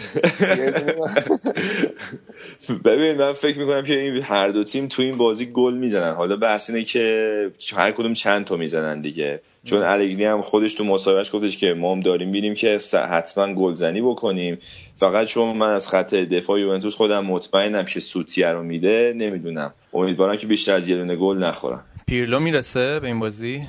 [2.86, 6.14] ببین من فکر می‌کنم که این هر دو تیم تو این بازی گل می‌زنن.
[6.14, 9.42] حالا بحث اینه که هر کدوم چند تا می‌زنن دیگه.
[9.64, 12.78] چون الگری هم خودش تو مصاحبهش گفتش که ما هم داریم بینیم که
[13.10, 14.58] حتما گلزنی بکنیم.
[14.96, 19.74] فقط چون من از خط دفاع یوونتوس خودم مطمئنم که سوتیه رو میده نمی‌دونم.
[19.94, 23.62] امیدوارم که بیشتر از یه دونه گل نخورم پیرلو می‌رسه به این بازی؟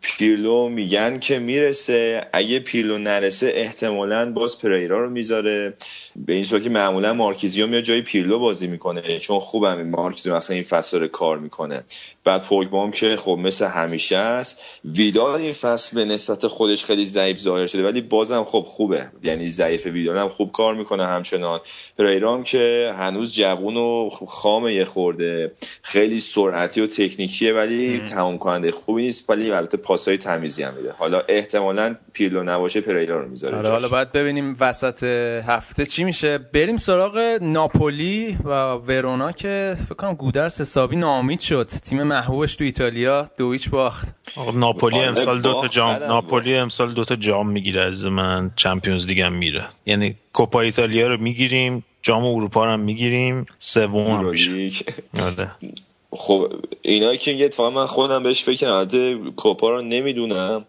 [0.00, 2.26] پیرلو میگن که می‌رسه.
[2.32, 5.74] اگه پیرلو نرسه احتمالا باز پریرا رو می‌ذاره.
[6.16, 10.54] به این صورت که معمولا مارکیزیو میاد جای پیرلو بازی می‌کنه چون خوبم مارکیزیو مثلا
[10.54, 11.84] این فصل کار می‌کنه.
[12.24, 14.62] بعد پوگبام که خب مثل همیشه است.
[14.84, 19.10] ویدال این فصل به نسبت خودش خیلی ضعیف ظاهر شده ولی بازم خب خوبه.
[19.22, 21.60] یعنی ضعیف ویدال هم خوب کار می‌کنه همچنان.
[21.98, 25.52] پریرام که هنوز جوون و خام یه خورده.
[25.82, 29.30] خیلی سرعتی و تکنیکیه ولی تمام کننده خوبی نیست.
[29.30, 30.94] ولی البته پاسای تمیزی هم میده.
[30.98, 35.02] حالا احتمالا پیرلو نباشه پریرا رو می‌ذاره آره حالا باید ببینیم وسط
[35.46, 36.38] هفته چی میشه.
[36.38, 41.70] بریم سراغ ناپولی و ورونا که فکر کنم گودرس حسابی ناامید شد.
[41.84, 44.08] تیم محبوبش تو ایتالیا دو هیچ باخت.
[44.54, 48.50] ناپولی امسال دو تا جام ناپولی امسال دو تا جام می‌گیره از من.
[48.56, 49.64] چمپیونز لیگ هم میره.
[49.86, 54.84] یعنی کوپا ایتالیا رو می‌گیریم جام اروپا رو هم می‌گیریم سوم هم میشه.
[55.22, 55.50] آره.
[56.10, 56.52] خب
[56.82, 60.64] اینایی که اتفاقا من خودم بهش فکر کردم کوپا رو نمی‌دونم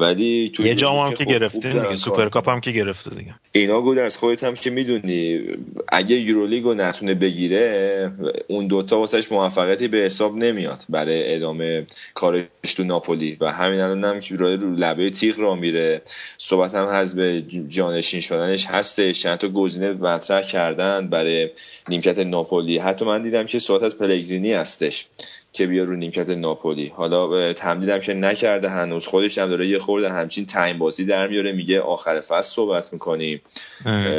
[0.00, 1.96] ولی تو یه جام هم که گرفته دیگه.
[1.96, 3.34] سوپرکاپ هم که گرفته دیگه.
[3.52, 5.40] اینا گودرز خودت هم که می‌دونی
[5.88, 8.12] اگه یورولیگ رو نتونه بگیره
[8.48, 12.44] اون دوتا واسهش موفقیتی به حساب نمیاد برای ادامه کارش
[12.76, 13.36] تو ناپولی.
[13.40, 16.02] و همین الان هم که رو لبه تیغ راه میره.
[16.36, 19.22] صحبت هم هست به جانشین شدنش هستش.
[19.22, 21.50] چند تا گزینه مطرح کردن برای
[21.88, 22.78] نیمکت ناپولی.
[22.78, 23.98] حتی من دیدم که صحبت از
[24.30, 25.06] پلگرینی هستش
[25.52, 26.92] که بیا رو نیمکت ناپولی.
[26.96, 31.52] حالا تمدیدم که نکرده هنوز خودش هم داره یه خورده همچین time بازی در میاره
[31.52, 33.40] میگه آخر فصل صحبت می‌کنیم.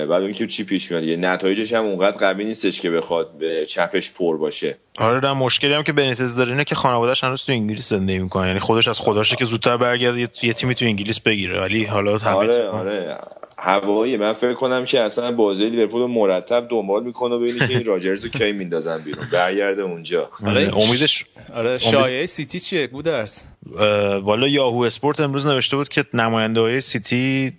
[0.10, 3.66] بعد اون که چی پیش میاد؟ یه نتایجش هم اونقدر قوی نیستش که بخواد به
[3.66, 4.78] چپش پر باشه.
[4.98, 8.48] آره در مشکلی هم که بنیتز داره اینه که خانواده‌اش هنوز تو انگلیس زندگی می‌کنه
[8.48, 11.62] یعنی خودش از خداشه که زودتر برگرده یه تیمی تو انگلیس بگیره.
[11.62, 13.18] ولی حالا آره آره.
[13.64, 18.24] هوایی من فکر کنم که اصلا بازی لیورپول مرتب دنبال می‌کنه ببینی که این راجرز
[18.24, 19.28] رو کی میندازن بیرون.
[19.32, 20.30] برگرده اونجا.
[20.46, 23.44] آره امیدش آره شایعه سیتی چیه؟ گودرس
[24.22, 27.54] والا یاهو اسپورت امروز نوشته بود که نماینده های سیتی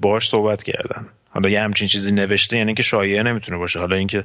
[0.00, 1.06] باهاش صحبت کردن.
[1.30, 3.78] حالا یه همچین چیزی نوشته یعنی که شایعه نمی‌تونه باشه.
[3.78, 4.24] حالا اینکه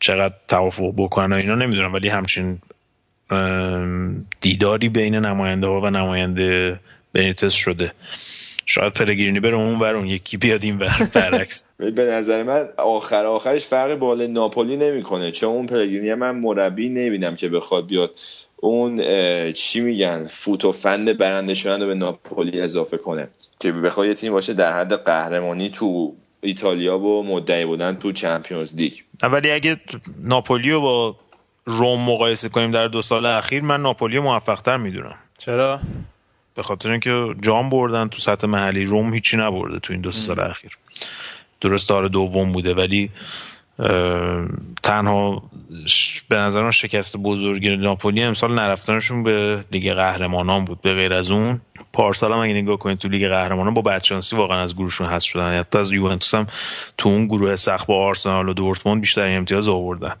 [0.00, 2.58] چقدر توافق بکنن و اینا نمی‌دونم ولی همچین
[4.40, 6.80] دیداری بین نماینده ها و نماینده
[7.12, 7.92] بنیتس شده.
[8.66, 11.66] شاید پلگرینی بره اون ور اون یکی بیاد این ور برعکس.
[11.96, 15.30] به نظر من آخر آخرش فرق بال ناپولی نمی‌کنه.
[15.30, 18.10] چون اون پلگرینی من مربی نمیدم که بخواد بیاد
[18.56, 19.02] اون
[19.52, 23.28] چی میگن فوت و فند برنده شدن رو به ناپولی اضافه کنه.
[23.60, 28.74] که بخواد یه تیم باشه در حد قهرمانی تو ایتالیا و مدعی بودن تو چمپیونز
[28.74, 28.92] لیگ.
[29.22, 29.80] ولی اگه
[30.22, 31.16] ناپولی رو با
[31.64, 35.14] روم مقایسه کنیم در دو سال اخیر من ناپولی موفق تر می‌دونم.
[35.38, 35.80] چرا؟
[36.54, 40.40] به خاطر اینکه جام بردن تو سطح محلی روم هیچی نبرده تو این دو سال
[40.40, 40.78] اخیر.
[41.60, 43.10] درست داره دوم بوده ولی
[44.82, 45.42] تنها
[46.28, 50.82] به نظر من شکست بزرگی ناپولی امسال نرفتنشون به لیگ قهرمانان بود.
[50.82, 51.60] به غیر از اون
[51.92, 55.58] پارسال هم اگه نگاه کنید تو لیگ قهرمانان با بدشانسی واقعا از گروهشون حذف شدن.
[55.58, 56.46] حتی از یوونتوس هم
[56.98, 60.14] تو اون گروه سخت با آرسنال و دورتموند بیشتر امتیاز آوردن.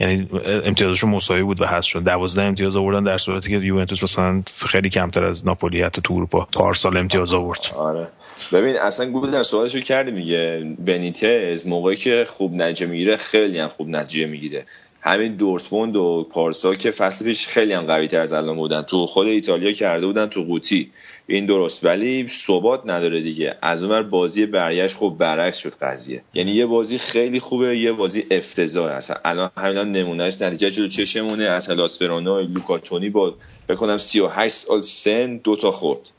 [0.00, 2.04] یعنی امتیازشون مساوی بود و هست شد.
[2.04, 6.48] 12 امتیاز آوردن در صورتی که یوونتوس مثلا خیلی کمتر از ناپولی حتی تو اروپا
[6.52, 7.60] پارسال امتیاز آورد.
[7.76, 8.08] آره.
[8.52, 10.74] ببین اصلا در سوالشو کردی میگه.
[10.78, 14.64] بنیتز موقعی که خوب نتیجه می‌گیره خیلی هم خوب نتیجه می‌گیره.
[15.06, 18.82] همین دورتموند و پارسا که فصل پیش خیلی هم قوی تر از الان بودن.
[18.82, 20.90] تو خود ایتالیا کرده بودن تو قوطی.
[21.26, 21.84] این درست.
[21.84, 23.56] ولی ثبات نداره دیگه.
[23.62, 26.22] از اونور بازی برگشت خب برعکس شد قضیه.
[26.34, 31.44] یعنی یه بازی خیلی خوبه یه بازی افتضاح اصلا الان همین نمونهش نتیجه جلو چشمونه.
[31.44, 33.34] از هلاس ورونا لوکاتونی با
[33.68, 36.10] بکنم 38 سال سن دو تا خورد.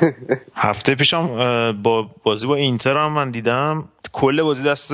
[0.54, 3.88] هفته پیشم با بازی با اینتر هم من دیدم.
[4.12, 4.92] کل بازی دست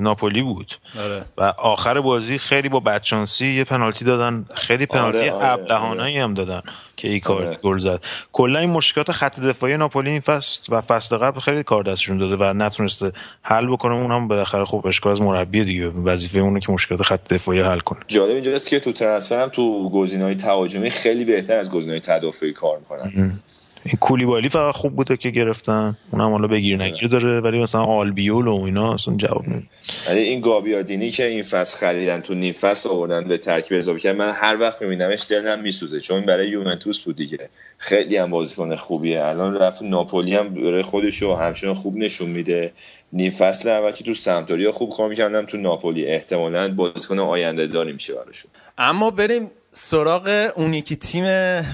[0.00, 0.72] ناپولی بود.
[1.00, 1.24] آره.
[1.38, 4.46] و آخر بازی خیلی با بدشانسی یه پنالتی دادن.
[4.54, 6.62] خیلی پنالتی آره، آره، ابلهانه‌ای هم دادن
[6.96, 7.56] که ایکاردی آره.
[7.62, 8.04] گل زد.
[8.32, 12.36] کلا این مشکلات خط دفاعی ناپولی این فصل و فصل قبل خیلی کار دستشون داده
[12.36, 13.12] و نتونسته
[13.42, 13.94] حل بکنه.
[13.94, 15.88] اونم بالاخره خب اشکال از مربی دیگه.
[15.88, 18.00] وظیفه اونه که مشکلات خط دفاعی حل کنه.
[18.08, 22.78] جالب اینجاست که تو ترنسفر هم تو گزینه‌های تهاجمی خیلی بهتر از گزینه‌های تدافعی کار
[22.78, 23.32] می‌کنن.
[23.86, 25.96] این کولیبالی فقط خوب بوده که گرفتن.
[26.12, 29.66] اونم حالا بگیر نگیر داره ولی مثلا آلبیول و اینا اصلا جواب نمیده.
[30.08, 34.18] ولی این گابیادینی که این فصل خریدن تو نیم فصل آوردن به ترکیب اضافه کردن
[34.18, 37.48] من هر وقت میبینمش دلم میسوزه چون برای یوونتوس بود دیگه.
[37.78, 39.24] خیلی هم بازیکن خوبیه.
[39.24, 42.72] الان رفت ناپولی هم برای خودش رو همچنان خوب نشون میده.
[43.12, 47.66] نیم فصل اول که تو سمپدوریا خوب کار می‌کرد هم تو ناپولی احتمالاً بازیکن آینده
[47.66, 48.50] داری میشه براشون.
[48.78, 51.24] اما بریم سراغ اون یکی تیم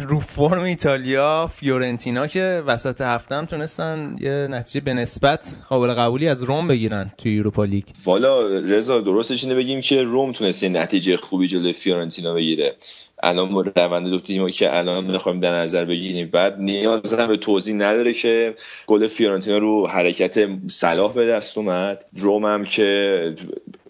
[0.09, 0.20] رو
[0.64, 6.68] ایتالیا فیورنتینا که وسط هفته هم تونستن یه نتیجه به نسبت قابل قبولی از روم
[6.68, 7.84] بگیرن توی Europa League.
[8.05, 12.74] والا رضا درستش اینه بگیم که روم تونست یه نتیجه خوبی جلوی فیورنتینا بگیره.
[13.22, 17.74] الان روند دو تیمو که الان می‌خوایم در نظر بگیریم بعد نیاز هم به توضیح
[17.74, 18.55] نداره که
[18.86, 22.05] گل فیورنتینا رو حرکت صلاح به دست اومد.
[22.16, 23.34] روم هم که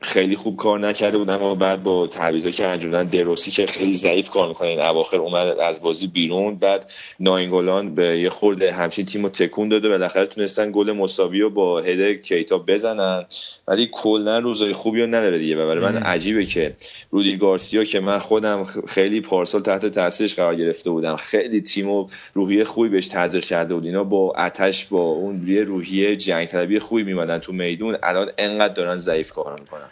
[0.03, 3.95] خیلی خوب کار نکرده بود اما بعد با تعویضا که انجام دادن دروسی که خیلی
[3.95, 4.69] ضعیف کار می‌کنه.
[4.69, 6.91] این اواخر اومد از بازی بیرون بعد
[7.21, 9.89] ناینگولان به یه خورده همچین تیم رو تکون داده.
[9.89, 13.25] بالاخره تونستن گل مساوی رو با هد کیتا بزنن.
[13.69, 15.57] ولی کلا روزای خوبی رو نداره دیگه.
[15.57, 16.77] و برای من عجیبه که
[17.11, 21.17] رودی گارسیا که من خودم خیلی پارسال تحت تاثیرش قرار گرفته بودم.
[21.17, 23.85] خیلی تیم و روحیه خوبی بهش تزریق کرده بود.
[23.85, 27.97] اینا با آتش با اون یه روحیه جنگ طلبی خوبی میمدن تو میدون.
[28.03, 29.92] الان انقدر دارن ضعیف کار می‌کنن.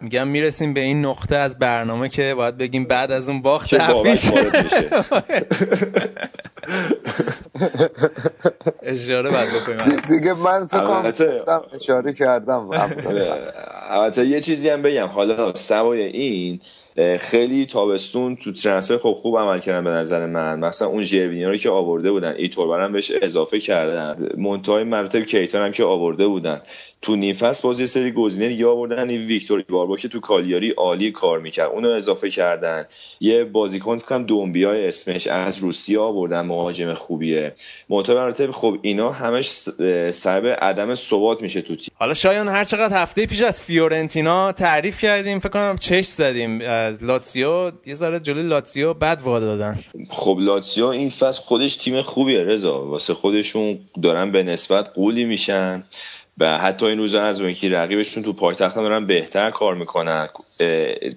[0.00, 3.74] میگم می‌رسیم به این نقطه از برنامه که باید بگیم بعد از اون باخت
[4.04, 4.32] میشه.
[8.82, 10.00] اشاره باید بکنیم.
[10.08, 11.12] دیگه من فکر کنم
[11.74, 12.70] اشاره کردم.
[13.88, 15.06] البته یه چیزی هم بگم.
[15.06, 16.60] حالا سوای این
[17.18, 20.58] خیلی تابستون تو ترنسفر خب خوب عمل کردن به نظر من.
[20.58, 24.28] مثلا اون ژروینیا رو که آورده بودن ایتور هم بهش اضافه کردن.
[24.38, 26.60] منتهای مراتب کیتان هم که آورده بودن.
[27.02, 29.08] تو نیم فصل باز یه سری گزینه دیگه آوردن.
[29.10, 31.70] این ویکتور باربا که تو کالیاری عالی کار می‌کرد.
[31.70, 32.84] اونو اضافه کردن.
[33.20, 37.54] یه بازیکن فکر کنم دومبیا اسمش از روسیه آوردن مهاجم خوبیه.
[37.88, 39.48] مراتب خب اینا همش
[40.10, 41.88] سبب عدم ثبات میشه تو تیم.
[41.94, 46.60] حالا شایان هر چقدر هفته پیش از فیورنتینا تعریف کردیم فکر کنم چش زدیم.
[46.60, 49.84] از لاتسیو یه ذره جلوی لاتسیو بد وا دادن.
[50.10, 52.84] خب لاتسیو این فصل خودش تیم خوبیه رضا.
[52.84, 55.84] واسه خودشون دارن به نسبت قولی میشن.
[56.38, 60.28] و حتی این روزا از اون که رقیبشون تو پایتخت دارن بهتر کار می‌کنن.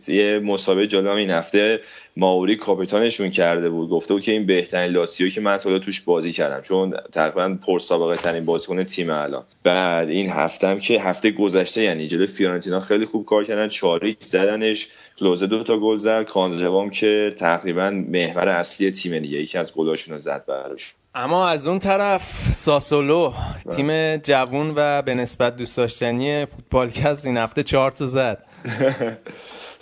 [0.07, 1.80] یه مسابقه جالب این هفته
[2.17, 3.89] ماوری کاپیتانشون کرده بود.
[3.89, 6.61] گفته بود که این بهترین لاتسیو که من تا توش بازی کردم.
[6.61, 9.43] چون تقریبا پرسابقه ترین بازیکن تیم الان.
[9.63, 13.67] بعد این هفته هم که هفته گذشته یعنی جلوی فیورنتینا خیلی خوب کار کردن.
[13.67, 16.26] چاریک زدنش کلوزه دو تا گل زد.
[16.26, 20.93] کانروام که تقریبا محور اصلی تیم دیگه یکی از گلاشون رو زد براش.
[21.16, 23.34] اما از اون طرف ساسولو
[23.72, 28.45] تیم جوون و به نسبت دوست داشتنی فوتبالکست این هفته چهار تا زد.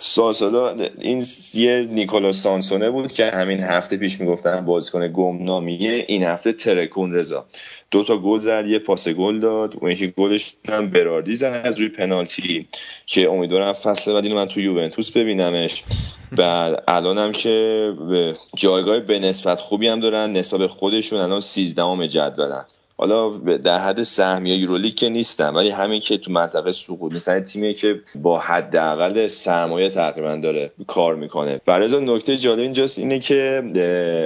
[0.00, 1.24] ساسولا این
[1.54, 6.04] یه نیکولاس سانسونه بود که همین هفته پیش می‌گفتن بازیکن گمنامیه.
[6.08, 7.46] این هفته ترکون رضا.
[7.90, 9.74] دو تا گل زد یه پاس گل داد.
[9.80, 12.68] اون یکی گلش هم براردی زد از روی پنالتی
[13.06, 15.84] که امیدوارم فصل بعد اینو من تو یوونتوس ببینمش.
[16.36, 17.92] بعد الان هم که
[18.56, 22.66] جایگاه به نسبت خوبی هم دارن نسبت به خودشون الان 13 جدولن.
[23.00, 27.74] حالا در حد سهمیه یورولیگ که نیستم ولی همین که تو منطقه سقوط مثلا تیمی
[27.74, 31.60] که با حداقل سرمایه تقریبا داره کار می‌کنه.
[31.66, 33.62] برای نکته جالب اینجاست اینه که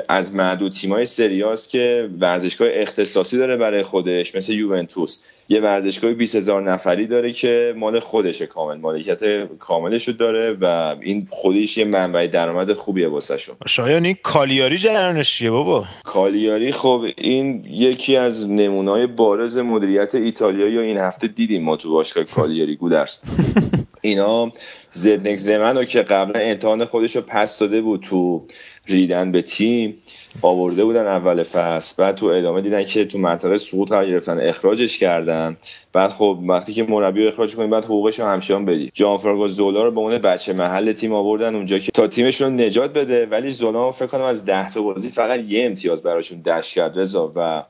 [0.08, 5.20] از معدود تیمای سریاست که ورزشگاه اختصاصی داره برای خودش مثل یوونتوس.
[5.52, 10.96] یه ورزشگاه 20 هزار نفری داره که مال خودشه کامل مالکیت کاملش رو داره و
[11.00, 13.56] این خودش یه منبع درآمد خوبیه واسهشون.
[13.66, 20.78] شایان این کالیاری جریانش چیه بابا؟ کالیاری خب این یکی از نمونای بارز مدیریت ایتالیایی
[20.78, 23.20] این هفته دیدیم ما تو باشگاه کالیاری گودرس
[24.00, 24.52] اینا
[24.90, 28.46] زدنک زمن رو که قبلا امتحان خودش رو پس داده بود تو
[28.88, 29.96] ریدن به تیم
[30.42, 31.94] آورده بودن اول فصل.
[31.98, 35.56] بعد تو ادامه دیدن که تو منطقه سقوط قرار گرفتن اخراجش کردن.
[35.92, 39.48] بعد خب وقتی که مربی رو اخراج کنی بعد حقوقش رو همچنان بدی جان فرانکو
[39.48, 43.26] زولا رو به عنوان بچه محل تیم آوردن اونجا که تا تیمشون نجات بده.
[43.26, 47.32] ولی زولا فکر کنم از 10 تا بازی فقط یه امتیاز براشون دشت کرد رضا
[47.36, 47.64] و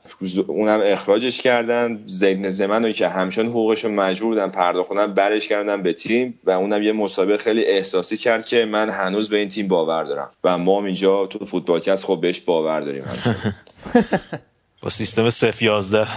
[0.47, 2.03] اونم اخراجش کردن.
[2.05, 6.51] زید زمن رو که همچنان حقوقش رو مجبور بودن پرداختن برش کردن به تیم و
[6.51, 10.31] اونم یه مسابقه خیلی احساسی کرد که من هنوز به این تیم باور دارم.
[10.43, 13.53] و ما اینجا تو فوتبالکست خب بهش باور داریم همچنان.
[14.83, 16.07] با سیستم 0 11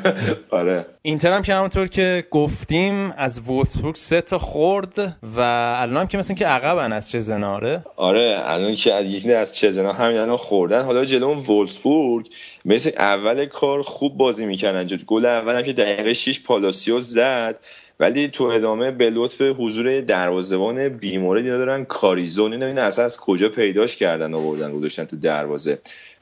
[0.50, 0.86] آره.
[1.02, 5.40] اینتر هم که همونطور که گفتیم از وولفسبورگ سه تا خورد و
[5.78, 9.54] الان هم که مثل که عقبن از چه زناره آره؟ الان که از یکی از
[9.54, 10.82] چزنا همین الان خوردن.
[10.82, 12.26] حالا جلو اون وولسبورگ
[12.64, 14.86] مثل اول کار خوب بازی می‌کردن.
[14.86, 17.64] جد گل اول هم که دقیقه 6 پالاسیو زد.
[18.00, 23.48] ولی تو ادامه به لطف حضور دروازه‌بان بیموردی دارن کاریزون اینو این اصلا از کجا
[23.48, 25.78] پیداش کردن آوردن گذاشتن تو دروازه.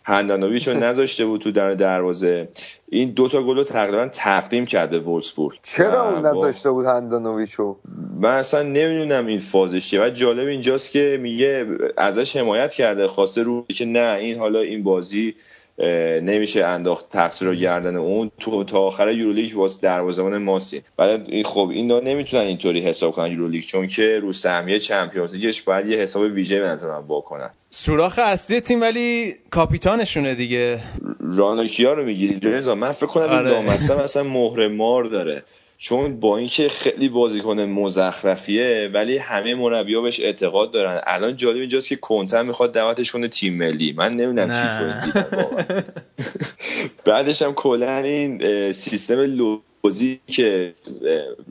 [0.07, 2.49] هندانویچ رو نذاشته بود تو در دروازه.
[2.89, 7.77] این دوتا گل رو تقریبا تقدیم کرد به وولسبورگ چرا اون نذاشته بود هندانویچو؟
[8.21, 13.43] من اصلا نمی‌دونم این فازش چیه و جالب اینجاست که میگه ازش حمایت کرده خواسته
[13.43, 15.35] رو که نه این حالا این بازی
[16.23, 18.31] نمیشه انداخت تقصیر رو گردن اون.
[18.41, 23.33] تو تا آخر یورولیگ واس دروازه‌بان ماسی بعد این خب اینا نمی‌تونن اینطوری حساب کنن
[23.33, 27.51] یورولیگ چون که رو سهمیه چمپیونز لیگش باید یه حساب ویژه به نظر من واکنن
[27.71, 30.81] سوراخ اصلی تیم ولی کاپیتانشونه دیگه.
[31.21, 33.51] رانوکیا رو می‌گیری رضا؟ من فکر کنم این آره.
[33.51, 35.43] لامصب اصلا مهر مار داره.
[35.79, 41.01] چون با اینکه خیلی بازیکن مزخرفیه ولی همه مربی‌ها بهش اعتقاد دارن.
[41.07, 43.93] الان جالب اینجاست که کنته می‌خواد دعوتش کنه تیم ملی.
[43.93, 45.19] من نمی‌دونم چی.
[47.05, 49.21] بعدش هم کلا این سیستم
[49.87, 50.75] لوزی که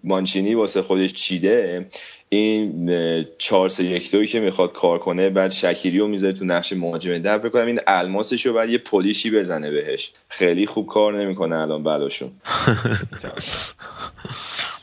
[0.04, 1.86] مانچینی واسه خودش چیده
[2.30, 6.74] این چهار سه یک دوی که می‌خواد کار کنه بعد شکیری رو می‌ذاره تو نقش
[6.74, 10.12] مهاجم در بکنم این الماسش رو بعد یه پلیشی بزنه بهش.
[10.30, 12.32] خیلی خوب کار نمی‌کنه الان بعدشون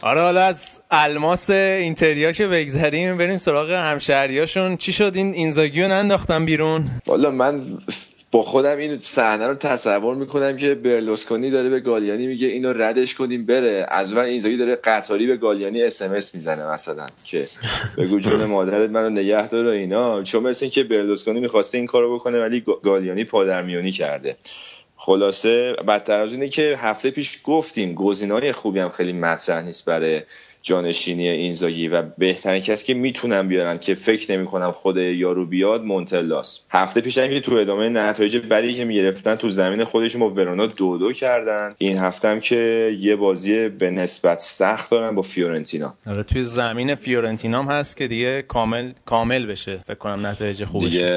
[0.03, 4.77] آره حالا از الماس اینتریا که بگذریم بریم سراغ همشهریاشون.
[4.77, 7.63] چی شد؟ این اینزاگیو ننداختن بیرون؟ والا من
[8.33, 13.15] با خودم این صحنه رو تصور می‌کنم که برلوسکونی داره به گالیانی میگه اینو ردش
[13.15, 13.87] کنیم بره.
[13.89, 17.47] از اون اینزاگی داره قطاری به گالیانی اس ام اس می‌زنه مثلا که
[17.99, 20.23] بگو جون مادرت منو نگه داره و اینا.
[20.23, 24.37] چون مثل اینکه برلوسکونی می‌خواسته این کارو بکنه ولی گا- گالیانی پادرمیونی کرده.
[24.97, 30.23] خلاصه بدتر از اینه که هفته پیش گفتیم گزینه‌های خوبی هم خیلی مطرح نیست برای
[30.63, 36.61] جانشینی اینزاگی و بهترین کسی که می‌تونن بیارن که فکر نمی‌کنم خود یارو بیاد مونتلاست.
[36.71, 40.67] هفته پیش هم که تو ادامه نتایج بدی که می‌گرفتن تو زمین خودشون با ورونا
[40.67, 41.75] دو دو کردن.
[41.79, 45.95] این هفته هم که یه بازی به نسبت سخت دارن با فیورنتینا.
[46.07, 49.81] آره توی زمین فیورنتینا هم هست که دیگه کامل کامل بشه.
[49.87, 51.13] فکر کنم نتایج خوبش دیگه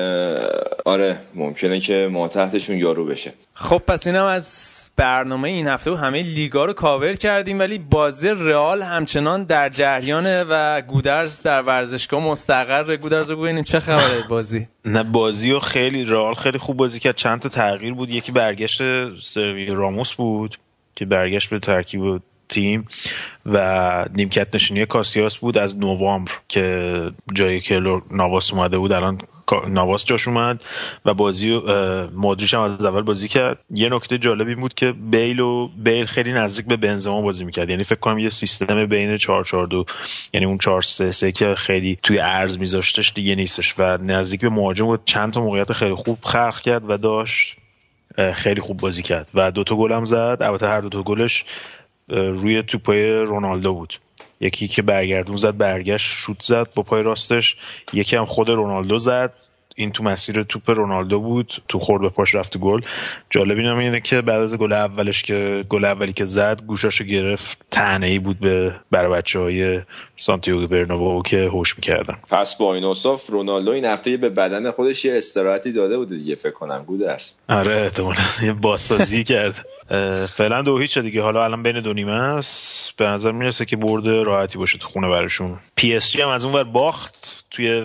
[0.86, 3.34] آره ممکنه که ما تحتشون یارو بشه.
[3.58, 8.30] خب پس اینم از برنامه این هفته و همه لیگا رو کاور کردیم ولی بازی
[8.30, 12.96] رئال همچنان در جریانه و گودرز در ورزشگاه مستقر.
[12.96, 14.68] گودرز رو ببینیم چه خبره بازی.
[14.86, 17.16] نه بازی و خیلی رئال خیلی خوب بازی کرد.
[17.16, 18.10] چند تا تغییر بود.
[18.10, 18.82] یکی برگشت
[19.20, 20.58] سروی راموس بود
[20.96, 22.88] که برگشت به ترکیب تیم
[23.46, 29.18] و نیمکت نشینی کاسیاس بود از نوامبر که جای کلور نواس اومده بود الان
[29.68, 30.64] نواس جاش اومد
[31.06, 33.66] و بازی اه، مودریچ هم از اول بازی کرد.
[33.70, 37.70] یه نکته جالب این بود که بیل و بیل خیلی نزدیک به بنزما بازی می‌کرد.
[37.70, 39.86] یعنی فکر کنم یه سیستم بین 4 4 2
[40.34, 44.50] یعنی اون 4 3 3 که خیلی توی ارز میذاشتش دیگه نیستش و نزدیک به
[44.50, 45.02] مهاجم بود.
[45.06, 47.56] چند تا موقعیت خیلی خوب خلق کرد و داشت
[48.34, 49.32] خیلی خوب بازی کرد.
[49.34, 50.38] و دوتا گل هم زد.
[50.42, 51.46] البته هر دوتا گلش
[52.10, 53.94] روی توپای رونالدو بود.
[54.40, 57.56] یکی که برگردون زد برگشت شوت زد با پای راستش.
[57.94, 59.34] یکی هم خود رونالدو زد.
[59.78, 61.64] این تو مسیر توپ رونالدو بود.
[61.68, 62.82] تو خورد به پاش رفت گل.
[63.30, 67.60] جالب اینم اینه که بعد از گل اولش که گل اولی که زد گوشاشو گرفت.
[67.72, 69.82] تنه ای بود به برای بچه های
[70.18, 72.18] سانتیاگو برنابو که هوش می‌کردن.
[72.30, 76.36] پس با این اوصاف رونالدو این هفته به بدن خودش یه استراحتی داده بوده دیگه
[76.36, 76.84] فکر کنم.
[76.84, 79.66] گودرس آره احتمالا یه بازسازی کرد.
[80.30, 81.22] فعلا دو هیچ دیگه.
[81.22, 82.98] حالا الان بین دو نیمه است.
[82.98, 85.60] به نظر می‌رسه که برد راحتی باشه تو خونه براشون.
[85.76, 87.84] پی اس جی هم از اون ور باخت توی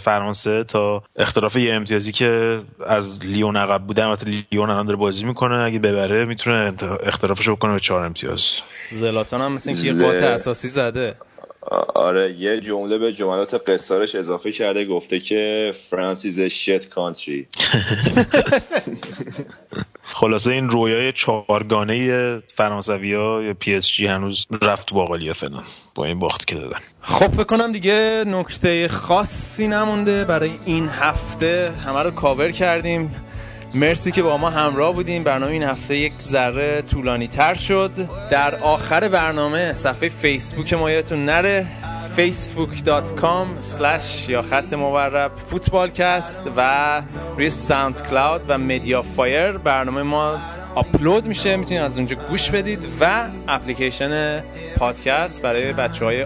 [0.00, 5.24] فرانسه تا اختلاف یه امتیازی که از لیون عقب بوده البته لیون الان داره بازی
[5.24, 5.62] می‌کنه.
[5.62, 6.72] اگه ببره می‌تونه
[7.02, 8.44] اختلافش رو بکنه به چهار امتیاز.
[8.90, 11.14] زلاتان هم مثل اینکه یه اساسی زده.
[11.94, 17.46] آره یه جمله به جملات قصارش اضافه کرده گفته که France is a shit country.
[20.06, 25.62] خلاصه این رویای چهارگانه فرانسوی ها یا پی اس جی هنوز رفت تو باقالیه فعلا
[25.94, 26.78] با این باخت که دادن.
[27.00, 30.24] خب فکر کنم دیگه نکته خاصی نمونده.
[30.24, 33.10] برای این هفته همه رو کاور کردیم.
[33.74, 35.24] مرسی که با ما همراه بودیم.
[35.24, 37.90] برنامه این هفته یک ذره طولانی تر شد.
[38.30, 41.66] در آخر برنامه صفحه فیسبوک ما یادتون نره.
[42.16, 43.46] facebook.com
[43.78, 47.02] slash یا خط مورب فوتبالکست و
[47.36, 50.38] روی SoundCloud و MediaFire برنامه ما
[50.74, 51.56] آپلود میشه.
[51.56, 54.42] می‌تونید از اونجا گوش بدید و اپلیکیشن
[54.76, 56.24] پادکست برای بچه های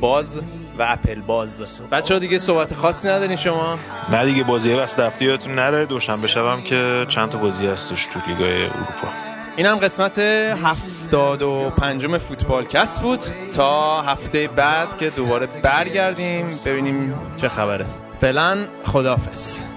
[0.00, 0.40] باز
[0.78, 1.62] و اپل باز.
[1.90, 3.78] بچه ها دیگه صحبت خاصی ندارین شما؟
[4.10, 5.86] نه دیگه بازی وسط هفته یادتون نره.
[5.86, 9.33] دوشنبه شبم که چند تا بازی هستش تو لیگای اروپا.
[9.56, 13.20] این هم قسمت هفتاد و پنجم فوتبال کست بود.
[13.56, 17.86] تا هفته بعد که دوباره برگردیم ببینیم چه خبره.
[18.20, 19.73] فعلا خداحافظ.